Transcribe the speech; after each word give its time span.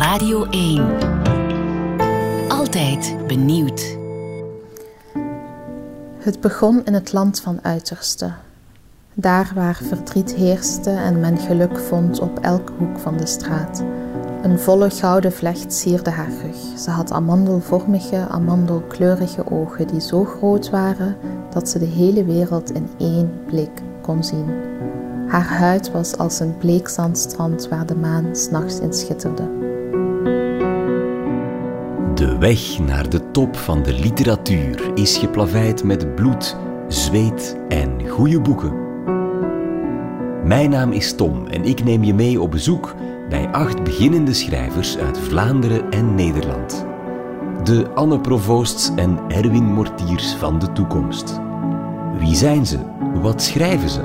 Radio 0.00 0.44
1. 0.44 0.98
Altijd 2.48 3.14
benieuwd. 3.26 3.96
Het 6.18 6.40
begon 6.40 6.84
in 6.84 6.94
het 6.94 7.12
land 7.12 7.40
van 7.40 7.58
uiterste. 7.62 8.32
Daar 9.14 9.52
waar 9.54 9.80
verdriet 9.82 10.34
heerste 10.34 10.90
en 10.90 11.20
men 11.20 11.38
geluk 11.38 11.78
vond 11.78 12.20
op 12.20 12.38
elke 12.38 12.72
hoek 12.78 12.98
van 12.98 13.16
de 13.16 13.26
straat. 13.26 13.84
Een 14.42 14.58
volle 14.58 14.90
gouden 14.90 15.32
vlecht 15.32 15.72
sierde 15.72 16.10
haar 16.10 16.32
rug. 16.42 16.78
Ze 16.78 16.90
had 16.90 17.12
amandelvormige, 17.12 18.26
amandelkleurige 18.28 19.50
ogen 19.50 19.86
die 19.86 20.00
zo 20.00 20.24
groot 20.24 20.70
waren 20.70 21.16
dat 21.50 21.68
ze 21.68 21.78
de 21.78 21.84
hele 21.84 22.24
wereld 22.24 22.72
in 22.72 22.88
één 22.98 23.40
blik 23.46 23.82
kon 24.02 24.24
zien. 24.24 24.46
Haar 25.28 25.48
huid 25.48 25.90
was 25.90 26.16
als 26.16 26.40
een 26.40 26.56
bleek 26.58 26.88
zandstrand 26.88 27.68
waar 27.68 27.86
de 27.86 27.96
maan 27.96 28.36
s'nachts 28.36 28.78
in 28.78 28.92
schitterde. 28.92 29.59
De 32.20 32.38
weg 32.38 32.78
naar 32.78 33.08
de 33.08 33.30
top 33.30 33.56
van 33.56 33.82
de 33.82 33.92
literatuur 33.92 34.90
is 34.94 35.18
geplaveid 35.18 35.84
met 35.84 36.14
bloed, 36.14 36.56
zweet 36.88 37.56
en 37.68 38.08
goede 38.08 38.40
boeken. 38.40 38.72
Mijn 40.44 40.70
naam 40.70 40.92
is 40.92 41.14
Tom 41.14 41.46
en 41.46 41.64
ik 41.64 41.84
neem 41.84 42.04
je 42.04 42.14
mee 42.14 42.40
op 42.40 42.50
bezoek 42.50 42.94
bij 43.28 43.48
acht 43.48 43.82
beginnende 43.82 44.32
schrijvers 44.32 44.98
uit 44.98 45.18
Vlaanderen 45.18 45.90
en 45.90 46.14
Nederland. 46.14 46.86
De 47.64 47.90
Anne 47.94 48.20
Provoosts 48.20 48.90
en 48.96 49.18
Erwin 49.28 49.72
Mortiers 49.72 50.32
van 50.32 50.58
de 50.58 50.72
toekomst. 50.72 51.40
Wie 52.18 52.34
zijn 52.34 52.66
ze? 52.66 52.78
Wat 53.14 53.42
schrijven 53.42 53.90
ze? 53.90 54.02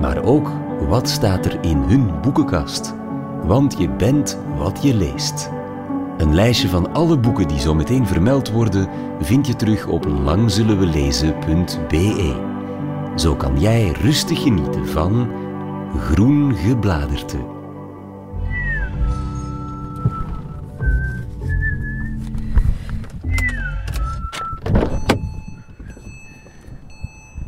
Maar 0.00 0.22
ook 0.24 0.50
wat 0.88 1.08
staat 1.08 1.46
er 1.46 1.58
in 1.60 1.78
hun 1.78 2.20
boekenkast? 2.20 2.94
Want 3.42 3.78
je 3.78 3.88
bent 3.88 4.38
wat 4.56 4.82
je 4.82 4.94
leest. 4.94 5.50
Een 6.20 6.34
lijstje 6.34 6.68
van 6.68 6.92
alle 6.92 7.18
boeken 7.18 7.48
die 7.48 7.60
zo 7.60 7.74
meteen 7.74 8.06
vermeld 8.06 8.50
worden 8.50 8.88
vind 9.20 9.46
je 9.46 9.56
terug 9.56 9.86
op 9.86 10.04
langzullenwelezen.be. 10.04 12.48
Zo 13.16 13.36
kan 13.36 13.60
jij 13.60 13.90
rustig 13.90 14.42
genieten 14.42 14.86
van 14.86 15.30
groen 15.98 16.54
gebladerte. 16.54 17.38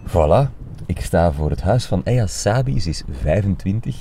Voilà, 0.07 0.51
ik 0.87 1.01
sta 1.01 1.33
voor 1.33 1.51
het 1.51 1.63
huis 1.63 1.87
van 1.87 2.01
Eya 2.05 2.27
Sabi. 2.27 2.81
Ze 2.81 2.89
is 2.89 3.05
25. 3.21 3.97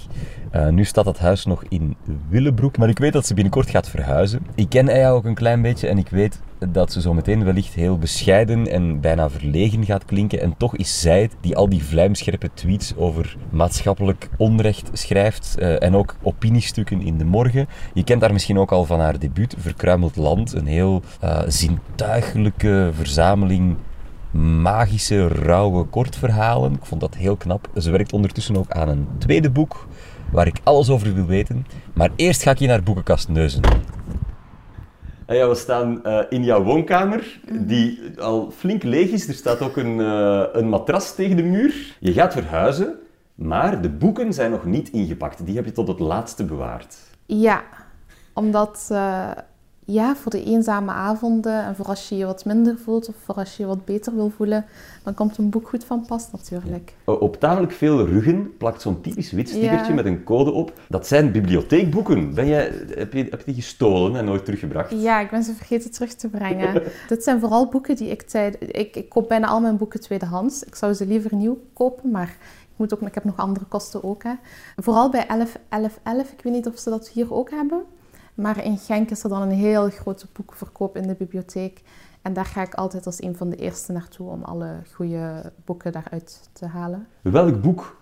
Uh, 0.56 0.68
nu 0.68 0.86
staat 0.86 1.06
dat 1.06 1.20
huis 1.20 1.46
nog 1.46 1.64
in 1.70 1.96
Willebroek, 2.30 2.78
maar 2.78 2.90
ik 2.90 3.00
weet 3.00 3.14
dat 3.14 3.26
ze 3.26 3.34
binnenkort 3.34 3.70
gaat 3.70 3.90
verhuizen. 3.90 4.46
Ik 4.56 4.70
ken 4.70 4.96
Eya 4.96 5.10
ook 5.10 5.26
een 5.26 5.36
klein 5.36 5.62
beetje 5.62 5.88
en 5.88 5.98
ik 5.98 6.10
weet 6.10 6.42
dat 6.70 6.92
ze 6.92 7.02
zo 7.02 7.14
meteen 7.14 7.44
wellicht 7.44 7.74
heel 7.74 7.98
bescheiden 7.98 8.68
en 8.68 9.00
bijna 9.00 9.30
verlegen 9.30 9.86
gaat 9.86 10.06
klinken. 10.06 10.42
En 10.42 10.58
toch 10.58 10.76
is 10.76 11.02
zij 11.02 11.22
het 11.22 11.36
die 11.42 11.56
al 11.56 11.70
die 11.70 11.84
vlijmscherpe 11.84 12.50
tweets 12.54 12.96
over 12.96 13.38
maatschappelijk 13.50 14.30
onrecht 14.38 14.90
schrijft 14.94 15.56
uh, 15.60 15.84
en 15.84 15.96
ook 15.96 16.16
opiniestukken 16.22 17.02
in 17.02 17.18
de 17.18 17.26
morgen. 17.26 17.68
Je 17.94 18.04
kent 18.04 18.22
haar 18.22 18.34
misschien 18.34 18.60
ook 18.60 18.72
al 18.72 18.86
van 18.86 19.00
haar 19.00 19.20
debuut 19.20 19.56
Verkruimeld 19.60 20.16
Land, 20.16 20.54
een 20.54 20.68
heel 20.68 21.02
uh, 21.24 21.42
zintuigelijke 21.48 22.90
verzameling 22.94 23.76
magische, 24.62 25.28
rauwe 25.28 25.84
kortverhalen. 25.84 26.74
Ik 26.74 26.86
vond 26.86 27.02
dat 27.02 27.16
heel 27.16 27.36
knap. 27.36 27.70
Ze 27.78 27.92
werkt 27.92 28.14
ondertussen 28.14 28.58
ook 28.58 28.72
aan 28.72 28.90
een 28.90 29.08
tweede 29.18 29.50
boek 29.50 29.88
waar 30.32 30.48
ik 30.48 30.60
alles 30.64 30.90
over 30.90 31.14
wil 31.14 31.26
weten. 31.26 31.66
Maar 31.94 32.10
eerst 32.16 32.44
ga 32.44 32.52
ik 32.52 32.60
je 32.60 32.68
naar 32.68 32.84
boekenkast 32.84 33.30
neuzen. 33.30 33.62
Ja, 35.28 35.48
we 35.48 35.56
staan 35.56 36.02
uh, 36.04 36.20
in 36.30 36.44
jouw 36.44 36.64
woonkamer, 36.64 37.40
die 37.52 38.00
al 38.20 38.52
flink 38.58 38.84
leeg 38.84 39.10
is. 39.10 39.28
Er 39.28 39.34
staat 39.34 39.62
ook 39.62 39.78
een, 39.78 40.00
uh, 40.00 40.44
een 40.54 40.70
matras 40.70 41.16
tegen 41.16 41.36
de 41.36 41.44
muur. 41.44 41.96
Je 42.00 42.14
gaat 42.14 42.34
verhuizen, 42.34 42.96
maar 43.36 43.82
de 43.82 43.90
boeken 43.90 44.34
zijn 44.34 44.52
nog 44.52 44.66
niet 44.66 44.90
ingepakt. 44.90 45.46
Die 45.46 45.56
heb 45.56 45.66
je 45.66 45.72
tot 45.72 45.88
het 45.88 46.00
laatste 46.00 46.46
bewaard. 46.46 46.98
Ja, 47.26 47.64
omdat 48.34 48.90
uh, 48.92 49.32
ja, 49.94 50.16
voor 50.16 50.32
de 50.32 50.44
eenzame 50.44 50.92
avonden 50.92 51.64
en 51.64 51.76
voor 51.76 51.86
als 51.86 52.10
je 52.10 52.18
je 52.18 52.26
wat 52.26 52.46
minder 52.46 52.78
voelt 52.78 53.08
of 53.08 53.16
voor 53.24 53.36
als 53.36 53.58
je 53.58 53.64
je 53.64 53.70
wat 53.70 53.86
beter 53.86 54.16
wil 54.16 54.30
voelen, 54.30 54.66
dan 55.04 55.14
komt 55.14 55.38
een 55.38 55.50
boek 55.50 55.68
goed 55.68 55.84
van 55.84 56.06
pas 56.06 56.32
natuurlijk. 56.32 56.94
Op 57.06 57.40
tamelijk 57.40 57.72
veel 57.72 58.06
ruggen 58.06 58.58
plakt 58.58 58.82
zo'n 58.82 59.02
typisch 59.02 59.32
wit 59.32 59.50
stickertje 59.50 59.88
ja. 59.88 59.94
met 59.94 60.06
een 60.06 60.24
code 60.24 60.52
op. 60.52 60.74
Dat 60.90 61.08
zijn 61.08 61.32
bibliotheekboeken. 61.32 62.34
Ben 62.34 62.48
jij, 62.48 62.72
heb, 62.88 63.14
je, 63.14 63.28
heb 63.30 63.40
je 63.40 63.46
die 63.46 63.62
gestolen 63.62 64.16
en 64.16 64.26
nooit 64.26 64.46
teruggebracht? 64.46 64.92
Ja, 64.92 65.20
ik 65.20 65.30
ben 65.30 65.44
ze 65.44 65.54
vergeten 65.54 65.92
terug 65.92 66.14
te 66.14 66.30
brengen. 66.30 66.84
Dit 67.08 67.24
zijn 67.24 67.40
vooral 67.40 67.68
boeken 67.68 67.96
die 67.96 68.10
ik 68.10 68.22
tijd... 68.22 68.58
Ik, 68.60 68.96
ik 68.96 69.10
koop 69.10 69.28
bijna 69.28 69.48
al 69.48 69.60
mijn 69.60 69.78
boeken 69.78 70.00
tweedehands. 70.00 70.64
Ik 70.64 70.76
zou 70.76 70.94
ze 70.94 71.06
liever 71.06 71.36
nieuw 71.36 71.62
kopen, 71.74 72.12
maar 72.12 72.38
moet 72.82 72.94
ook, 72.94 73.02
ik 73.02 73.14
heb 73.14 73.24
nog 73.24 73.38
andere 73.38 73.66
kosten 73.66 74.04
ook. 74.04 74.24
Hè. 74.24 74.34
Vooral 74.78 75.10
bij 75.10 75.28
11, 75.28 75.58
11, 75.70 76.00
11. 76.04 76.32
Ik 76.32 76.44
weet 76.44 76.54
niet 76.54 76.68
of 76.68 76.80
ze 76.80 76.90
dat 76.90 77.10
hier 77.10 77.34
ook 77.34 77.50
hebben. 77.50 77.84
Maar 78.36 78.64
in 78.64 78.78
Genk 78.78 79.10
is 79.10 79.24
er 79.24 79.30
dan 79.30 79.42
een 79.42 79.52
heel 79.52 79.90
grote 79.90 80.26
boekverkoop 80.34 80.96
in 80.96 81.08
de 81.08 81.16
bibliotheek. 81.16 81.82
En 82.22 82.34
daar 82.34 82.46
ga 82.46 82.62
ik 82.62 82.74
altijd 82.74 83.06
als 83.06 83.22
een 83.22 83.36
van 83.36 83.50
de 83.50 83.56
eerste 83.56 83.92
naartoe 83.92 84.30
om 84.30 84.44
alle 84.44 84.76
goede 84.94 85.52
boeken 85.66 85.92
daaruit 85.92 86.50
te 86.54 86.66
halen. 86.66 87.08
Welk 87.22 87.62
boek 87.62 87.96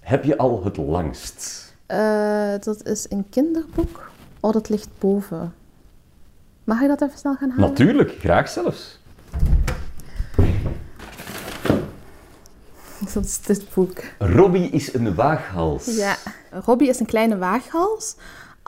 heb 0.00 0.24
je 0.24 0.36
al 0.38 0.64
het 0.64 0.76
langst? 0.76 1.66
Uh, 1.88 2.52
dat 2.60 2.86
is 2.86 3.06
een 3.10 3.28
kinderboek. 3.30 4.10
Oh, 4.40 4.52
dat 4.52 4.68
ligt 4.68 4.88
boven. 4.98 5.54
Mag 6.64 6.80
je 6.80 6.88
dat 6.88 7.02
even 7.02 7.18
snel 7.18 7.34
gaan 7.34 7.50
halen? 7.50 7.68
Natuurlijk, 7.68 8.10
graag 8.18 8.48
zelfs. 8.48 8.98
Dat 13.14 13.24
is 13.24 13.40
dit 13.40 13.74
boek. 13.74 13.98
Robbie 14.18 14.70
is 14.70 14.94
een 14.94 15.14
waaghals. 15.14 15.96
Ja, 15.96 16.16
Robbie 16.50 16.88
is 16.88 17.00
een 17.00 17.06
kleine 17.06 17.38
waaghals. 17.38 18.16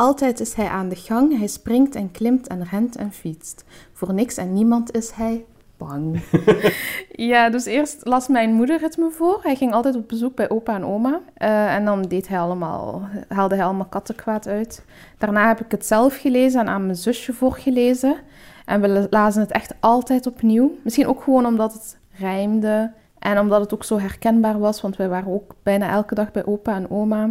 Altijd 0.00 0.40
is 0.40 0.54
hij 0.54 0.68
aan 0.68 0.88
de 0.88 0.96
gang, 0.96 1.38
hij 1.38 1.46
springt 1.46 1.94
en 1.94 2.10
klimt 2.10 2.46
en 2.46 2.64
rent 2.70 2.96
en 2.96 3.12
fietst. 3.12 3.64
Voor 3.92 4.14
niks 4.14 4.36
en 4.36 4.52
niemand 4.52 4.94
is 4.94 5.10
hij 5.10 5.44
bang. 5.76 6.22
ja, 7.30 7.50
dus 7.50 7.64
eerst 7.64 8.06
las 8.06 8.28
mijn 8.28 8.52
moeder 8.52 8.80
het 8.80 8.96
me 8.96 9.10
voor. 9.10 9.40
Hij 9.42 9.56
ging 9.56 9.72
altijd 9.72 9.96
op 9.96 10.08
bezoek 10.08 10.34
bij 10.34 10.50
opa 10.50 10.74
en 10.74 10.84
oma. 10.84 11.20
Uh, 11.38 11.74
en 11.74 11.84
dan 11.84 12.02
deed 12.02 12.28
hij 12.28 12.38
allemaal, 12.38 13.02
haalde 13.28 13.54
hij 13.54 13.64
allemaal 13.64 13.86
kattenkwaad 13.86 14.46
uit. 14.46 14.84
Daarna 15.18 15.48
heb 15.48 15.60
ik 15.60 15.70
het 15.70 15.86
zelf 15.86 16.16
gelezen 16.16 16.60
en 16.60 16.68
aan 16.68 16.84
mijn 16.84 16.96
zusje 16.96 17.32
voorgelezen. 17.32 18.16
En 18.64 18.80
we 18.80 19.06
lazen 19.10 19.40
het 19.40 19.52
echt 19.52 19.74
altijd 19.80 20.26
opnieuw. 20.26 20.72
Misschien 20.82 21.06
ook 21.06 21.22
gewoon 21.22 21.46
omdat 21.46 21.72
het 21.72 21.98
rijmde. 22.18 22.92
En 23.18 23.38
omdat 23.38 23.60
het 23.60 23.74
ook 23.74 23.84
zo 23.84 23.98
herkenbaar 23.98 24.58
was, 24.58 24.80
want 24.80 24.96
wij 24.96 25.08
waren 25.08 25.32
ook 25.32 25.54
bijna 25.62 25.90
elke 25.90 26.14
dag 26.14 26.30
bij 26.30 26.46
opa 26.46 26.74
en 26.74 26.90
oma. 26.90 27.30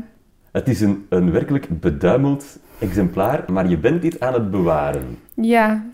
Het 0.51 0.67
is 0.67 0.81
een, 0.81 1.05
een 1.09 1.31
werkelijk 1.31 1.79
beduimeld 1.79 2.59
exemplaar, 2.79 3.51
maar 3.51 3.67
je 3.67 3.77
bent 3.77 4.01
dit 4.01 4.19
aan 4.19 4.33
het 4.33 4.51
bewaren. 4.51 5.17
Ja, 5.33 5.85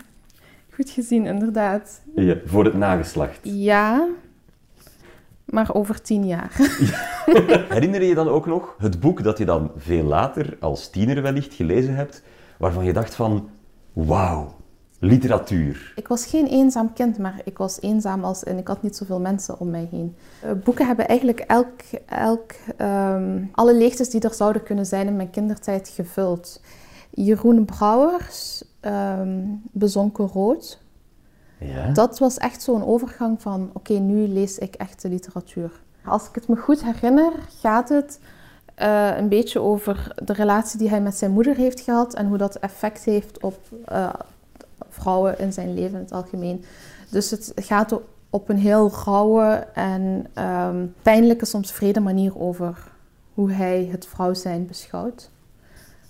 goed 0.72 0.90
gezien, 0.90 1.26
inderdaad. 1.26 2.02
Ja, 2.14 2.36
voor 2.44 2.64
het 2.64 2.74
nageslacht. 2.74 3.38
Ja, 3.42 4.06
maar 5.44 5.74
over 5.74 6.02
tien 6.02 6.26
jaar. 6.26 6.52
Herinner 7.68 8.02
je 8.02 8.08
je 8.08 8.14
dan 8.14 8.28
ook 8.28 8.46
nog 8.46 8.74
het 8.78 9.00
boek 9.00 9.22
dat 9.22 9.38
je 9.38 9.44
dan 9.44 9.70
veel 9.76 10.04
later, 10.04 10.56
als 10.60 10.90
tiener 10.90 11.22
wellicht, 11.22 11.54
gelezen 11.54 11.94
hebt, 11.94 12.22
waarvan 12.58 12.84
je 12.84 12.92
dacht 12.92 13.14
van, 13.14 13.48
wauw, 13.92 14.55
literatuur. 15.06 15.92
Ik 15.96 16.08
was 16.08 16.26
geen 16.26 16.46
eenzaam 16.46 16.92
kind, 16.92 17.18
maar 17.18 17.40
ik 17.44 17.58
was 17.58 17.80
eenzaam 17.80 18.24
als 18.24 18.44
en 18.44 18.58
ik 18.58 18.68
had 18.68 18.82
niet 18.82 18.96
zoveel 18.96 19.20
mensen 19.20 19.60
om 19.60 19.70
mij 19.70 19.88
heen. 19.90 20.16
Uh, 20.44 20.50
boeken 20.64 20.86
hebben 20.86 21.08
eigenlijk 21.08 21.40
elk, 21.40 21.72
elk, 22.06 22.52
um, 22.78 23.50
alle 23.52 23.74
leegtes 23.74 24.10
die 24.10 24.20
er 24.20 24.34
zouden 24.34 24.62
kunnen 24.62 24.86
zijn 24.86 25.06
in 25.06 25.16
mijn 25.16 25.30
kindertijd 25.30 25.88
gevuld. 25.88 26.60
Jeroen 27.10 27.64
Brouwers, 27.64 28.64
um, 28.80 29.62
Bezonken 29.72 30.26
Rood. 30.26 30.78
Ja. 31.58 31.92
Dat 31.92 32.18
was 32.18 32.38
echt 32.38 32.62
zo'n 32.62 32.84
overgang 32.84 33.42
van, 33.42 33.70
oké, 33.72 33.92
okay, 33.92 33.96
nu 33.96 34.28
lees 34.28 34.58
ik 34.58 34.74
echte 34.74 35.08
literatuur. 35.08 35.70
Als 36.04 36.28
ik 36.28 36.34
het 36.34 36.48
me 36.48 36.56
goed 36.56 36.84
herinner, 36.84 37.32
gaat 37.60 37.88
het 37.88 38.18
uh, 38.82 39.16
een 39.16 39.28
beetje 39.28 39.60
over 39.60 40.12
de 40.24 40.32
relatie 40.32 40.78
die 40.78 40.88
hij 40.88 41.00
met 41.00 41.16
zijn 41.16 41.30
moeder 41.30 41.56
heeft 41.56 41.80
gehad 41.80 42.14
en 42.14 42.26
hoe 42.26 42.38
dat 42.38 42.56
effect 42.56 43.04
heeft 43.04 43.42
op 43.42 43.58
uh, 43.92 44.08
vrouwen 45.00 45.38
in 45.38 45.52
zijn 45.52 45.74
leven 45.74 45.94
in 45.94 46.04
het 46.04 46.12
algemeen. 46.12 46.64
Dus 47.10 47.30
het 47.30 47.52
gaat 47.54 48.00
op 48.30 48.48
een 48.48 48.58
heel 48.58 48.90
rauwe 49.04 49.66
en 49.74 50.26
um, 50.38 50.94
pijnlijke, 51.02 51.44
soms 51.44 51.72
vrede 51.72 52.00
manier 52.00 52.38
over 52.38 52.92
hoe 53.34 53.52
hij 53.52 53.88
het 53.90 54.06
vrouw 54.06 54.34
zijn 54.34 54.66
beschouwt. 54.66 55.30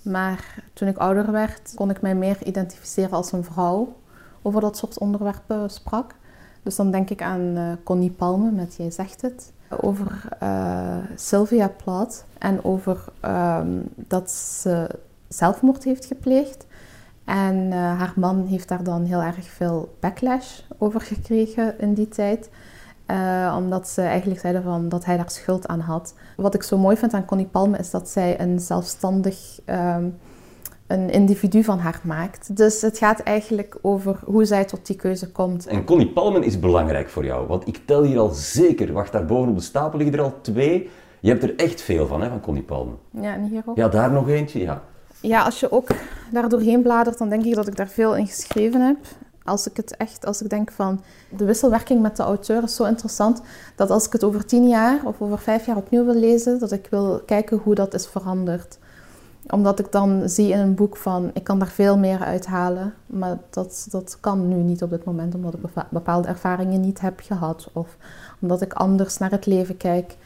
Maar 0.03 0.63
toen 0.73 0.89
ik 0.89 0.97
ouder 0.97 1.33
werd, 1.33 1.73
kon 1.75 1.91
ik 1.91 2.01
mij 2.01 2.15
meer 2.15 2.45
identificeren 2.45 3.11
als 3.11 3.33
een 3.33 3.45
vrouw 3.45 3.97
over 4.43 4.61
dat 4.61 4.77
soort 4.77 4.99
onderwerpen 4.99 5.71
sprak. 5.71 6.15
Dus 6.63 6.77
dan 6.77 6.91
denk 6.91 7.11
ik 7.11 7.23
aan 7.23 7.41
uh, 7.41 7.73
Connie 7.85 8.11
Palme 8.11 8.51
met 8.51 8.75
Jij 8.77 8.91
zegt 8.91 9.23
het. 9.23 9.53
Over 9.81 10.29
uh, 10.43 10.97
Sylvia 11.15 11.69
Plath 11.69 12.25
en 12.39 12.65
over 12.65 13.05
um, 13.25 13.89
dat 13.95 14.31
ze 14.31 14.89
zelfmoord 15.29 15.85
heeft 15.85 16.05
gepleegd. 16.05 16.66
En 17.27 17.73
eh, 17.73 17.79
haar 17.79 18.13
man 18.17 18.47
heeft 18.47 18.69
daar 18.69 18.85
dan 18.85 19.05
heel 19.05 19.23
erg 19.23 19.45
veel 19.45 19.97
backlash 20.01 20.61
over 20.79 21.01
gekregen 21.01 21.79
in 21.79 21.95
die 21.95 22.09
tijd. 22.09 22.51
Uh, 23.11 23.55
omdat 23.59 23.89
ze 23.89 24.03
eigenlijk 24.03 24.41
zeiden 24.41 24.63
van 24.63 24.89
dat 24.89 25.05
hij 25.05 25.17
daar 25.17 25.31
schuld 25.31 25.67
aan 25.67 25.81
had. 25.81 26.15
Wat 26.37 26.55
ik 26.55 26.63
zo 26.63 26.79
mooi 26.79 26.97
vind 26.97 27.15
aan 27.15 27.25
Connie 27.25 27.47
Palme 27.47 27.79
is 27.79 27.91
dat 27.91 28.09
zij 28.09 28.41
een 28.41 28.61
zelfstandig 28.61 29.61
um, 29.67 30.19
een 30.87 31.11
individu 31.11 31.65
van 31.65 31.79
haar 31.79 32.01
maakt. 32.03 32.57
Dus 32.57 32.83
het 32.83 32.99
gaat 32.99 33.21
eigenlijk 33.21 33.79
over 33.83 34.19
hoe 34.25 34.45
zij 34.45 34.65
tot 34.65 34.87
die 34.87 34.97
keuze 34.97 35.33
komt. 35.33 35.67
En 35.67 35.85
Connie 35.85 36.09
Palmen 36.09 36.43
is 36.43 36.59
belangrijk 36.59 37.09
voor 37.09 37.25
jou, 37.25 37.47
want 37.47 37.67
ik 37.67 37.81
tel 37.87 38.03
hier 38.03 38.19
al 38.19 38.29
zeker, 38.29 38.93
wacht 38.93 39.13
daar 39.13 39.25
boven 39.25 39.49
op 39.49 39.57
de 39.57 39.63
stapel 39.63 39.99
liggen 39.99 40.19
er 40.19 40.25
al 40.25 40.41
twee. 40.41 40.91
Je 41.21 41.29
hebt 41.29 41.43
er 41.43 41.57
echt 41.57 41.81
veel 41.81 42.07
van, 42.07 42.23
hè, 42.23 42.29
van 42.29 42.41
Connie 42.41 42.63
Palmen. 42.63 42.97
Ja, 43.11 43.35
en 43.35 43.45
hier 43.45 43.63
ook. 43.67 43.77
Ja, 43.77 43.89
daar 43.89 44.13
nog 44.13 44.29
eentje, 44.29 44.61
ja. 44.61 44.83
Ja, 45.27 45.43
als 45.43 45.61
je 45.61 45.73
ook 45.73 45.89
daar 46.31 46.49
doorheen 46.49 46.83
bladert, 46.83 47.19
dan 47.19 47.29
denk 47.29 47.45
ik 47.45 47.55
dat 47.55 47.67
ik 47.67 47.77
daar 47.77 47.89
veel 47.89 48.17
in 48.17 48.27
geschreven 48.27 48.81
heb. 48.81 48.97
Als 49.45 49.69
ik 49.69 49.77
het 49.77 49.97
echt, 49.97 50.27
als 50.27 50.43
ik 50.43 50.51
denk 50.51 50.71
van 50.73 51.01
de 51.37 51.45
wisselwerking 51.45 52.03
met 52.03 52.17
de 52.17 52.23
auteur 52.23 52.63
is 52.63 52.75
zo 52.75 52.85
interessant, 52.85 53.41
dat 53.77 53.91
als 53.91 54.07
ik 54.07 54.13
het 54.13 54.25
over 54.25 54.47
tien 54.47 54.69
jaar 54.69 55.01
of 55.05 55.21
over 55.21 55.39
vijf 55.39 55.67
jaar 55.67 55.77
opnieuw 55.77 56.05
wil 56.05 56.15
lezen, 56.15 56.59
dat 56.59 56.73
ik 56.73 56.87
wil 56.91 57.23
kijken 57.27 57.59
hoe 57.59 57.75
dat 57.75 57.95
is 57.95 58.07
veranderd 58.07 58.79
omdat 59.51 59.79
ik 59.79 59.93
dan 59.93 60.29
zie 60.29 60.51
in 60.53 60.59
een 60.59 60.75
boek 60.75 60.97
van, 60.97 61.31
ik 61.33 61.45
kan 61.45 61.59
daar 61.59 61.69
veel 61.69 61.99
meer 61.99 62.19
uithalen. 62.19 62.95
Maar 63.07 63.39
dat, 63.51 63.87
dat 63.91 64.19
kan 64.21 64.49
nu 64.49 64.55
niet 64.55 64.83
op 64.83 64.91
dit 64.91 65.05
moment, 65.05 65.35
omdat 65.35 65.55
ik 65.55 65.61
bepaalde 65.91 66.29
ervaringen 66.29 66.81
niet 66.81 67.01
heb 67.01 67.21
gehad. 67.23 67.69
Of 67.73 67.97
omdat 68.41 68.63
ik 68.63 68.73
anders 68.73 69.19
naar 69.19 69.31
het 69.31 69.47
leven 69.47 69.77
kijk 69.77 70.17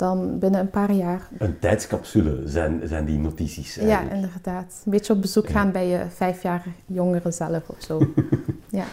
dan 0.00 0.38
binnen 0.38 0.60
een 0.60 0.70
paar 0.70 0.92
jaar. 0.92 1.28
Een 1.38 1.58
tijdscapsule 1.58 2.42
zijn, 2.44 2.80
zijn 2.84 3.04
die 3.04 3.18
notities 3.18 3.78
eigenlijk. 3.78 4.10
Ja, 4.10 4.16
inderdaad. 4.16 4.82
Een 4.84 4.90
beetje 4.92 5.12
op 5.12 5.20
bezoek 5.20 5.48
gaan 5.48 5.72
bij 5.72 5.88
je 5.88 6.04
vijf 6.08 6.42
jaar 6.42 6.66
jongere 6.86 7.30
zelf 7.30 7.68
of 7.68 7.76
zo. 7.78 8.00
ja. 8.80 8.84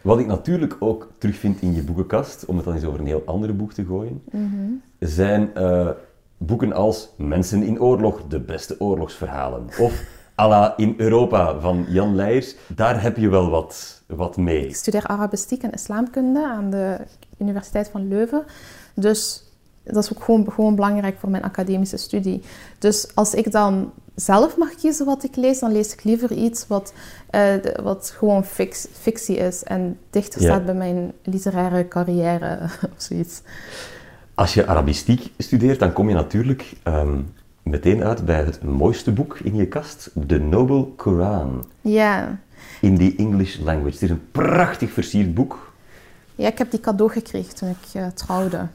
Wat 0.00 0.18
ik 0.18 0.26
natuurlijk 0.26 0.76
ook 0.78 1.12
terugvind 1.18 1.60
in 1.60 1.74
je 1.74 1.82
boekenkast, 1.82 2.44
om 2.44 2.56
het 2.56 2.64
dan 2.64 2.74
eens 2.74 2.84
over 2.84 3.00
een 3.00 3.06
heel 3.06 3.22
andere 3.26 3.52
boek 3.52 3.72
te 3.72 3.84
gooien, 3.84 4.22
mhm. 4.30 4.70
zijn 4.98 5.50
uh, 5.56 5.88
boeken 6.36 6.72
als 6.72 7.08
Mensen 7.16 7.62
in 7.62 7.80
oorlog, 7.80 8.22
de 8.28 8.40
beste 8.40 8.80
oorlogsverhalen. 8.80 9.66
Of 9.78 10.02
Alla 10.34 10.76
in 10.76 10.94
Europa 10.96 11.60
van 11.60 11.84
Jan 11.88 12.14
Leijers. 12.14 12.54
Daar 12.74 13.02
heb 13.02 13.16
je 13.16 13.28
wel 13.28 13.50
wat, 13.50 14.02
wat 14.06 14.36
mee. 14.36 14.66
Ik 14.66 14.76
studeer 14.76 15.06
Arabistiek 15.06 15.62
en 15.62 15.72
Islamkunde 15.72 16.46
aan 16.46 16.70
de 16.70 16.98
Universiteit 17.38 17.88
van 17.88 18.08
Leuven. 18.08 18.44
Dus 18.94 19.45
dat 19.86 20.04
is 20.04 20.12
ook 20.12 20.22
gewoon, 20.22 20.52
gewoon 20.52 20.74
belangrijk 20.74 21.18
voor 21.18 21.30
mijn 21.30 21.42
academische 21.42 21.96
studie. 21.96 22.42
Dus 22.78 23.14
als 23.14 23.34
ik 23.34 23.52
dan 23.52 23.92
zelf 24.14 24.56
mag 24.56 24.74
kiezen 24.74 25.06
wat 25.06 25.24
ik 25.24 25.36
lees, 25.36 25.58
dan 25.58 25.72
lees 25.72 25.92
ik 25.92 26.04
liever 26.04 26.32
iets 26.32 26.66
wat, 26.66 26.92
uh, 27.30 27.54
wat 27.82 28.12
gewoon 28.16 28.44
fix, 28.44 28.86
fictie 28.92 29.36
is 29.36 29.64
en 29.64 29.98
dichter 30.10 30.40
staat 30.40 30.64
bij 30.64 30.74
mijn 30.74 31.12
literaire 31.22 31.88
carrière 31.88 32.58
of 32.94 33.02
zoiets. 33.02 33.40
Als 34.34 34.54
je 34.54 34.66
Arabistiek 34.66 35.32
studeert, 35.38 35.78
dan 35.78 35.92
kom 35.92 36.08
je 36.08 36.14
natuurlijk 36.14 36.72
um, 36.84 37.34
meteen 37.62 38.04
uit 38.04 38.24
bij 38.24 38.42
het 38.42 38.62
mooiste 38.62 39.12
boek 39.12 39.38
in 39.38 39.54
je 39.54 39.66
kast, 39.66 40.10
de 40.12 40.40
Noble 40.40 40.86
Quran. 40.96 41.64
Ja. 41.80 42.38
In 42.80 42.98
the 42.98 43.14
English 43.16 43.58
language. 43.58 43.92
Het 43.92 44.02
is 44.02 44.10
een 44.10 44.30
prachtig 44.32 44.90
versierd 44.90 45.34
boek. 45.34 45.72
Ja, 46.34 46.48
ik 46.48 46.58
heb 46.58 46.70
die 46.70 46.80
cadeau 46.80 47.10
gekregen 47.10 47.54
toen 47.54 47.68
ik 47.68 48.00
uh, 48.00 48.06
trouwde. 48.06 48.66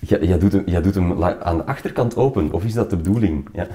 Jij, 0.00 0.38
doet 0.38 0.52
hem, 0.52 0.62
jij 0.66 0.82
doet 0.82 0.94
hem 0.94 1.24
aan 1.24 1.56
de 1.56 1.64
achterkant 1.64 2.16
open, 2.16 2.52
of 2.52 2.64
is 2.64 2.72
dat 2.72 2.90
de 2.90 2.96
bedoeling? 2.96 3.48
Ja. 3.52 3.66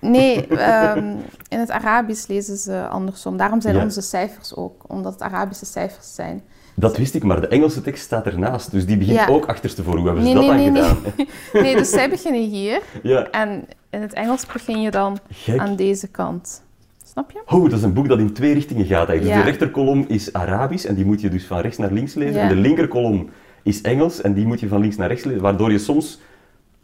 Nee, 0.00 0.52
um, 0.96 1.16
in 1.48 1.58
het 1.58 1.70
Arabisch 1.70 2.26
lezen 2.26 2.56
ze 2.56 2.86
andersom. 2.88 3.36
Daarom 3.36 3.60
zijn 3.60 3.80
onze 3.80 4.00
cijfers 4.00 4.56
ook, 4.56 4.84
omdat 4.86 5.12
het 5.12 5.22
Arabische 5.22 5.66
cijfers 5.66 6.14
zijn. 6.14 6.42
Dat 6.74 6.96
wist 6.96 7.14
ik, 7.14 7.22
maar 7.22 7.40
de 7.40 7.48
Engelse 7.48 7.82
tekst 7.82 8.04
staat 8.04 8.26
ernaast. 8.26 8.70
Dus 8.70 8.86
die 8.86 8.96
begint 8.96 9.18
ja. 9.18 9.26
ook 9.26 9.46
achterstevoren. 9.46 9.98
Hoe 9.98 10.08
hebben 10.08 10.26
ze 10.26 10.34
dat 10.34 10.42
nee, 10.42 10.64
dan 10.64 10.72
nee, 10.72 10.82
gedaan? 10.82 11.26
Nee. 11.62 11.76
dus 11.76 11.90
zij 11.90 12.10
beginnen 12.10 12.48
hier. 12.48 12.82
Ja. 13.02 13.30
En 13.30 13.64
in 13.90 14.00
het 14.00 14.12
Engels 14.12 14.46
begin 14.46 14.80
je 14.80 14.90
dan 14.90 15.18
aan 15.56 15.76
deze 15.76 16.08
kant. 16.08 16.62
Snap 17.04 17.30
je? 17.30 17.40
Oh, 17.46 17.62
dat 17.62 17.78
is 17.78 17.82
een 17.82 17.92
boek 17.92 18.08
dat 18.08 18.18
in 18.18 18.32
twee 18.32 18.52
richtingen 18.54 18.86
gaat. 18.86 19.08
Eigenlijk. 19.08 19.36
Dus 19.36 19.44
de 19.44 19.50
rechterkolom 19.50 20.04
is 20.08 20.32
Arabisch 20.32 20.84
en 20.84 20.94
die 20.94 21.04
moet 21.04 21.20
je 21.20 21.28
dus 21.28 21.46
van 21.46 21.60
rechts 21.60 21.78
naar 21.78 21.92
links 21.92 22.14
lezen. 22.14 22.40
En 22.40 22.48
de 22.48 22.54
linkerkolom 22.54 23.28
is 23.62 23.80
Engels 23.80 24.20
en 24.20 24.32
die 24.32 24.46
moet 24.46 24.60
je 24.60 24.68
van 24.68 24.80
links 24.80 24.96
naar 24.96 25.08
rechts 25.08 25.24
lezen. 25.24 25.42
Waardoor 25.42 25.72
je 25.72 25.78
soms 25.78 26.20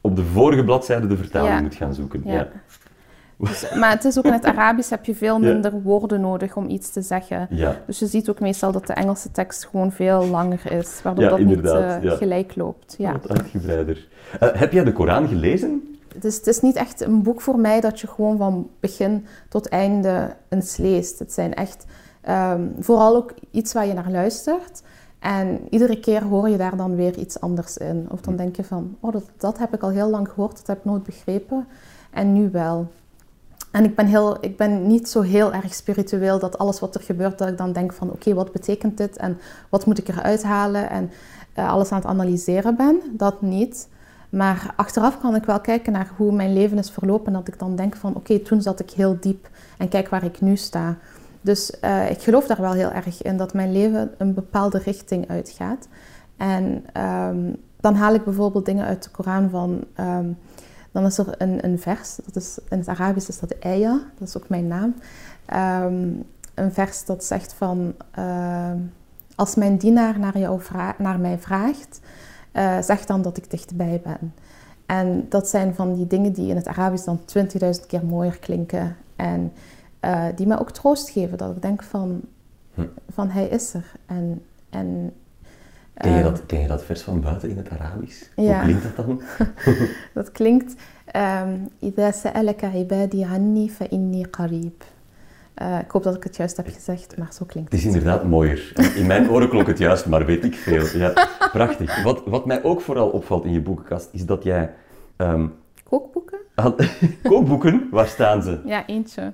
op 0.00 0.16
de 0.16 0.24
vorige 0.24 0.64
bladzijde 0.64 1.06
de 1.06 1.16
vertaling 1.16 1.60
moet 1.60 1.74
gaan 1.74 1.94
zoeken. 1.94 2.22
Ja. 2.24 2.48
Dus, 3.38 3.74
maar 3.74 3.90
het 3.90 4.04
is 4.04 4.18
ook 4.18 4.24
in 4.24 4.32
het 4.32 4.44
Arabisch 4.44 4.90
heb 4.90 5.04
je 5.04 5.14
veel 5.14 5.38
minder 5.38 5.82
woorden 5.82 6.20
nodig 6.20 6.56
om 6.56 6.68
iets 6.68 6.90
te 6.90 7.02
zeggen. 7.02 7.46
Ja. 7.50 7.76
Dus 7.86 7.98
je 7.98 8.06
ziet 8.06 8.28
ook 8.28 8.40
meestal 8.40 8.72
dat 8.72 8.86
de 8.86 8.92
Engelse 8.92 9.30
tekst 9.30 9.66
gewoon 9.66 9.92
veel 9.92 10.26
langer 10.26 10.72
is, 10.72 11.00
waardoor 11.02 11.28
dat 11.28 11.38
niet 11.38 11.64
uh, 11.64 11.96
gelijk 12.02 12.56
loopt. 12.56 12.94
Ja. 12.98 13.12
Wat 13.12 13.28
uitgebreider. 13.28 14.08
Uh, 14.42 14.48
heb 14.52 14.72
jij 14.72 14.84
de 14.84 14.92
Koran 14.92 15.28
gelezen? 15.28 15.96
Het 16.14 16.24
is, 16.24 16.36
het 16.36 16.46
is 16.46 16.60
niet 16.60 16.76
echt 16.76 17.00
een 17.00 17.22
boek 17.22 17.40
voor 17.40 17.58
mij 17.58 17.80
dat 17.80 18.00
je 18.00 18.06
gewoon 18.06 18.36
van 18.36 18.70
begin 18.80 19.26
tot 19.48 19.68
einde 19.68 20.36
eens 20.48 20.76
leest. 20.76 21.18
Het 21.18 21.32
zijn 21.32 21.54
echt 21.54 21.84
um, 22.28 22.74
vooral 22.78 23.16
ook 23.16 23.34
iets 23.50 23.72
waar 23.72 23.86
je 23.86 23.92
naar 23.92 24.10
luistert. 24.10 24.82
En 25.18 25.60
iedere 25.70 26.00
keer 26.00 26.22
hoor 26.22 26.48
je 26.48 26.56
daar 26.56 26.76
dan 26.76 26.96
weer 26.96 27.18
iets 27.18 27.40
anders 27.40 27.76
in. 27.76 28.06
Of 28.10 28.20
dan 28.20 28.36
denk 28.36 28.56
je 28.56 28.64
van, 28.64 28.96
oh, 29.00 29.12
dat, 29.12 29.24
dat 29.36 29.58
heb 29.58 29.74
ik 29.74 29.82
al 29.82 29.90
heel 29.90 30.10
lang 30.10 30.28
gehoord, 30.28 30.56
dat 30.56 30.66
heb 30.66 30.78
ik 30.78 30.84
nooit 30.84 31.02
begrepen. 31.02 31.66
En 32.10 32.32
nu 32.32 32.50
wel. 32.50 32.86
En 33.70 33.84
ik 33.84 33.94
ben, 33.94 34.06
heel, 34.06 34.36
ik 34.40 34.56
ben 34.56 34.86
niet 34.86 35.08
zo 35.08 35.20
heel 35.20 35.52
erg 35.52 35.74
spiritueel 35.74 36.38
dat 36.38 36.58
alles 36.58 36.80
wat 36.80 36.94
er 36.94 37.00
gebeurt, 37.00 37.38
dat 37.38 37.48
ik 37.48 37.58
dan 37.58 37.72
denk 37.72 37.92
van 37.92 38.10
oké, 38.10 38.34
wat 38.34 38.52
betekent 38.52 38.96
dit 38.96 39.16
en 39.16 39.38
wat 39.68 39.86
moet 39.86 39.98
ik 39.98 40.08
eruit 40.08 40.42
halen 40.42 40.90
en 40.90 41.10
uh, 41.58 41.70
alles 41.70 41.92
aan 41.92 41.98
het 41.98 42.06
analyseren 42.06 42.76
ben. 42.76 43.00
Dat 43.12 43.42
niet. 43.42 43.88
Maar 44.30 44.72
achteraf 44.76 45.20
kan 45.20 45.34
ik 45.34 45.44
wel 45.44 45.60
kijken 45.60 45.92
naar 45.92 46.10
hoe 46.16 46.32
mijn 46.32 46.52
leven 46.52 46.78
is 46.78 46.90
verlopen 46.90 47.26
en 47.26 47.32
dat 47.32 47.48
ik 47.48 47.58
dan 47.58 47.76
denk 47.76 47.96
van 47.96 48.14
oké, 48.14 48.38
toen 48.38 48.62
zat 48.62 48.80
ik 48.80 48.90
heel 48.90 49.16
diep 49.20 49.48
en 49.78 49.88
kijk 49.88 50.08
waar 50.08 50.24
ik 50.24 50.40
nu 50.40 50.56
sta. 50.56 50.96
Dus 51.46 51.72
uh, 51.84 52.10
ik 52.10 52.22
geloof 52.22 52.46
daar 52.46 52.60
wel 52.60 52.72
heel 52.72 52.90
erg 52.90 53.22
in 53.22 53.36
dat 53.36 53.54
mijn 53.54 53.72
leven 53.72 54.10
een 54.18 54.34
bepaalde 54.34 54.78
richting 54.78 55.28
uitgaat. 55.28 55.88
En 56.36 56.84
um, 57.02 57.56
dan 57.80 57.94
haal 57.94 58.14
ik 58.14 58.24
bijvoorbeeld 58.24 58.64
dingen 58.64 58.86
uit 58.86 59.02
de 59.02 59.10
Koran 59.10 59.50
van... 59.50 59.84
Um, 60.00 60.38
dan 60.92 61.04
is 61.04 61.18
er 61.18 61.34
een, 61.38 61.64
een 61.64 61.78
vers, 61.78 62.16
dat 62.24 62.36
is, 62.36 62.58
in 62.68 62.78
het 62.78 62.88
Arabisch 62.88 63.28
is 63.28 63.38
dat 63.38 63.54
Eya, 63.60 64.00
dat 64.18 64.28
is 64.28 64.36
ook 64.36 64.48
mijn 64.48 64.66
naam. 64.66 64.94
Um, 65.84 66.24
een 66.54 66.72
vers 66.72 67.04
dat 67.04 67.24
zegt 67.24 67.52
van, 67.52 67.94
als 69.34 69.54
mijn 69.54 69.76
dienaar 69.76 70.18
naar, 70.18 70.38
jou 70.38 70.60
naar 70.98 71.20
mij 71.20 71.38
vraagt, 71.38 72.00
uh, 72.52 72.78
zeg 72.80 73.04
dan 73.04 73.22
dat 73.22 73.36
ik 73.36 73.50
dichtbij 73.50 74.00
ben. 74.04 74.34
En 74.86 75.26
dat 75.28 75.48
zijn 75.48 75.74
van 75.74 75.94
die 75.94 76.06
dingen 76.06 76.32
die 76.32 76.48
in 76.48 76.56
het 76.56 76.66
Arabisch 76.66 77.04
dan 77.04 77.20
20.000 77.80 77.86
keer 77.86 78.04
mooier 78.04 78.38
klinken. 78.38 78.96
En 79.16 79.52
uh, 80.05 80.25
die 80.35 80.47
me 80.47 80.59
ook 80.59 80.71
troost 80.71 81.09
geven, 81.09 81.37
dat 81.37 81.55
ik 81.55 81.61
denk 81.61 81.83
van, 81.83 82.21
hm. 82.73 82.85
van 83.09 83.29
hij 83.29 83.47
is 83.47 83.73
er. 83.73 83.91
En, 84.05 84.41
en 84.69 85.13
Ken 85.93 86.17
je, 86.17 86.23
dat, 86.23 86.45
ken 86.45 86.59
je 86.59 86.67
dat 86.67 86.83
vers 86.83 87.01
van 87.01 87.21
buiten 87.21 87.49
in 87.49 87.57
het 87.57 87.69
Arabisch? 87.69 88.23
Hoe 88.35 88.59
klinkt 88.63 88.83
dat 88.83 89.05
dan? 89.05 89.21
dat 90.13 90.31
klinkt... 90.31 90.75
إذا 91.83 92.11
سألك 92.11 92.65
عبادي 92.65 93.23
عني 93.23 93.69
فإني 93.69 94.23
قريب. 94.23 94.83
Uh, 95.61 95.79
ik 95.79 95.91
hoop 95.91 96.03
dat 96.03 96.15
ik 96.15 96.23
het 96.23 96.35
juist 96.35 96.57
heb 96.57 96.67
gezegd, 96.67 97.17
maar 97.17 97.33
zo 97.33 97.45
klinkt 97.45 97.71
het. 97.71 97.81
Het 97.81 97.89
is 97.89 97.95
inderdaad 97.95 98.23
mooier. 98.23 98.73
In 98.95 99.07
mijn 99.07 99.29
oren 99.29 99.49
klonk 99.49 99.67
het 99.67 99.77
juist, 99.77 100.05
maar 100.05 100.25
weet 100.25 100.43
ik 100.43 100.55
veel. 100.55 100.99
Ja, 100.99 101.27
prachtig. 101.51 102.03
Wat, 102.03 102.21
wat 102.25 102.45
mij 102.45 102.63
ook 102.63 102.81
vooral 102.81 103.09
opvalt 103.09 103.45
in 103.45 103.51
je 103.51 103.61
boekenkast, 103.61 104.09
is 104.11 104.25
dat 104.25 104.43
jij... 104.43 104.73
Um, 105.17 105.53
kookboeken? 105.83 106.39
kookboeken? 107.23 107.87
Waar 107.91 108.07
staan 108.07 108.43
ze? 108.43 108.59
Ja, 108.65 108.87
eentje. 108.87 109.33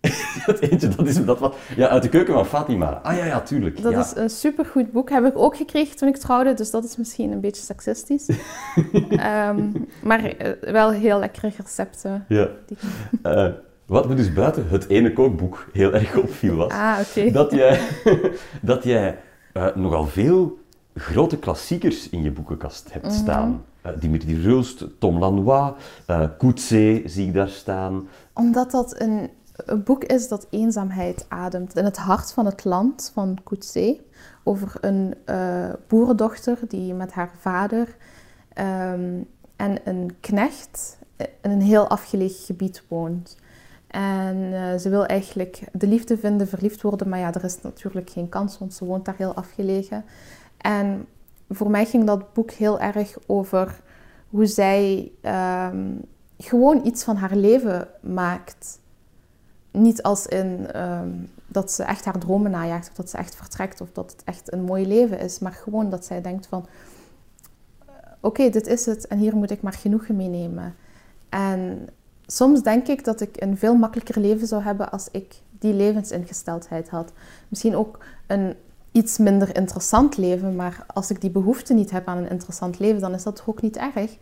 dat 0.46 0.58
eentje, 0.58 0.88
dat 0.88 1.06
is 1.06 1.24
dat 1.24 1.38
wat... 1.38 1.56
Ja, 1.76 1.88
uit 1.88 2.02
de 2.02 2.08
keuken 2.08 2.34
van 2.34 2.46
Fatima. 2.46 3.00
Ah 3.02 3.16
ja, 3.16 3.24
ja, 3.24 3.40
tuurlijk. 3.40 3.82
Dat 3.82 3.92
is 3.92 4.12
een 4.14 4.30
supergoed 4.30 4.92
boek. 4.92 5.10
Heb 5.10 5.24
ik 5.24 5.38
ook 5.38 5.56
gekregen 5.56 5.96
toen 5.96 6.08
ik 6.08 6.16
trouwde, 6.16 6.54
dus 6.54 6.70
dat 6.70 6.84
is 6.84 6.96
misschien 6.96 7.32
een 7.32 7.40
beetje 7.40 7.62
seksistisch. 7.62 8.28
um, 9.48 9.86
maar 10.02 10.24
eh, 10.24 10.72
wel 10.72 10.90
heel 10.90 11.18
lekkere 11.18 11.52
recepten. 11.56 12.24
Ja. 12.28 12.48
Uh, 13.22 13.46
wat 13.86 14.08
me 14.08 14.14
dus 14.14 14.32
buiten 14.32 14.68
het 14.68 14.88
ene 14.88 15.12
kookboek 15.12 15.66
heel 15.72 15.92
erg 15.92 16.16
opviel 16.16 16.56
was... 16.56 16.72
Ah. 16.72 16.98
Dat 17.32 17.50
jij, 17.50 17.80
dat 18.62 18.84
jij 18.84 19.18
uh, 19.54 19.74
nogal 19.74 20.06
veel 20.06 20.58
grote 20.94 21.38
klassiekers 21.38 22.08
in 22.08 22.22
je 22.22 22.30
boekenkast 22.30 22.92
hebt 22.92 23.06
mhm. 23.06 23.14
staan. 23.14 23.64
Uh, 23.86 23.92
Dimitri 23.98 24.42
Rulst, 24.42 24.84
Tom 24.98 25.18
Lanois, 25.18 25.72
uh, 26.06 26.24
Coetzee 26.38 27.02
zie 27.06 27.26
ik 27.26 27.34
daar 27.34 27.48
staan. 27.48 28.08
Omdat 28.34 28.70
dat 28.70 29.00
een 29.00 29.30
een 29.64 29.82
boek 29.82 30.04
is 30.04 30.28
dat 30.28 30.46
eenzaamheid 30.50 31.26
ademt. 31.28 31.76
In 31.76 31.84
het 31.84 31.96
hart 31.96 32.32
van 32.32 32.46
het 32.46 32.64
land 32.64 33.10
van 33.14 33.38
Coetzee. 33.44 34.06
Over 34.44 34.72
een 34.80 35.14
uh, 35.26 35.68
boerendochter 35.88 36.58
die 36.68 36.94
met 36.94 37.12
haar 37.12 37.30
vader 37.38 37.96
um, 38.58 39.28
en 39.56 39.78
een 39.84 40.16
knecht 40.20 40.98
in 41.16 41.50
een 41.50 41.62
heel 41.62 41.88
afgelegen 41.88 42.44
gebied 42.44 42.82
woont. 42.88 43.36
En 43.86 44.52
eh, 44.52 44.78
ze 44.78 44.88
wil 44.88 45.06
eigenlijk 45.06 45.60
de 45.72 45.86
liefde 45.86 46.18
vinden, 46.18 46.48
verliefd 46.48 46.82
worden, 46.82 47.08
maar 47.08 47.18
ja, 47.18 47.34
er 47.34 47.44
is 47.44 47.60
natuurlijk 47.60 48.10
geen 48.10 48.28
kans, 48.28 48.58
want 48.58 48.74
ze 48.74 48.84
woont 48.84 49.04
daar 49.04 49.16
heel 49.16 49.34
afgelegen. 49.34 50.04
En 50.56 51.06
voor 51.48 51.70
mij 51.70 51.86
ging 51.86 52.04
dat 52.04 52.32
boek 52.32 52.50
heel 52.50 52.80
erg 52.80 53.16
over 53.26 53.80
hoe 54.28 54.46
zij 54.46 55.12
ehm, 55.20 55.94
gewoon 56.38 56.86
iets 56.86 57.04
van 57.04 57.16
haar 57.16 57.36
leven 57.36 57.88
maakt. 58.00 58.78
Niet 59.70 60.02
als 60.02 60.26
in 60.26 60.70
ehm, 60.72 61.10
dat 61.46 61.72
ze 61.72 61.82
echt 61.82 62.04
haar 62.04 62.18
dromen 62.18 62.50
najaagt, 62.50 62.88
of 62.88 62.94
dat 62.94 63.10
ze 63.10 63.16
echt 63.16 63.34
vertrekt, 63.34 63.80
of 63.80 63.88
dat 63.92 64.10
het 64.12 64.24
echt 64.24 64.52
een 64.52 64.62
mooi 64.62 64.86
leven 64.86 65.18
is, 65.18 65.38
maar 65.38 65.52
gewoon 65.52 65.90
dat 65.90 66.04
zij 66.04 66.20
denkt 66.20 66.46
van, 66.46 66.66
oké, 68.20 68.48
dit 68.48 68.66
is 68.66 68.86
het 68.86 69.06
en 69.06 69.18
hier 69.18 69.36
moet 69.36 69.50
ik 69.50 69.62
maar 69.62 69.72
genoegen 69.72 70.16
mee 70.16 70.28
nemen. 70.28 70.74
En 71.28 71.88
soms 72.26 72.62
denk 72.62 72.86
ik 72.86 73.04
dat 73.04 73.20
ik 73.20 73.42
een 73.42 73.58
veel 73.58 73.74
makkelijker 73.74 74.20
leven 74.20 74.46
zou 74.46 74.62
hebben 74.62 74.90
als 74.90 75.08
ik 75.10 75.34
die 75.58 75.74
levensingesteldheid 75.74 76.88
had. 76.88 77.12
Misschien 77.48 77.76
ook 77.76 78.04
een 78.26 78.54
iets 78.92 79.18
minder 79.18 79.56
interessant 79.56 80.16
leven, 80.16 80.56
maar 80.56 80.84
als 80.86 81.10
ik 81.10 81.20
die 81.20 81.30
behoefte 81.30 81.74
niet 81.74 81.90
heb 81.90 82.08
aan 82.08 82.18
een 82.18 82.30
interessant 82.30 82.78
leven, 82.78 83.00
dan 83.00 83.14
is 83.14 83.22
dat 83.22 83.42
ook 83.46 83.62
niet 83.62 83.76
erg. 83.76 84.16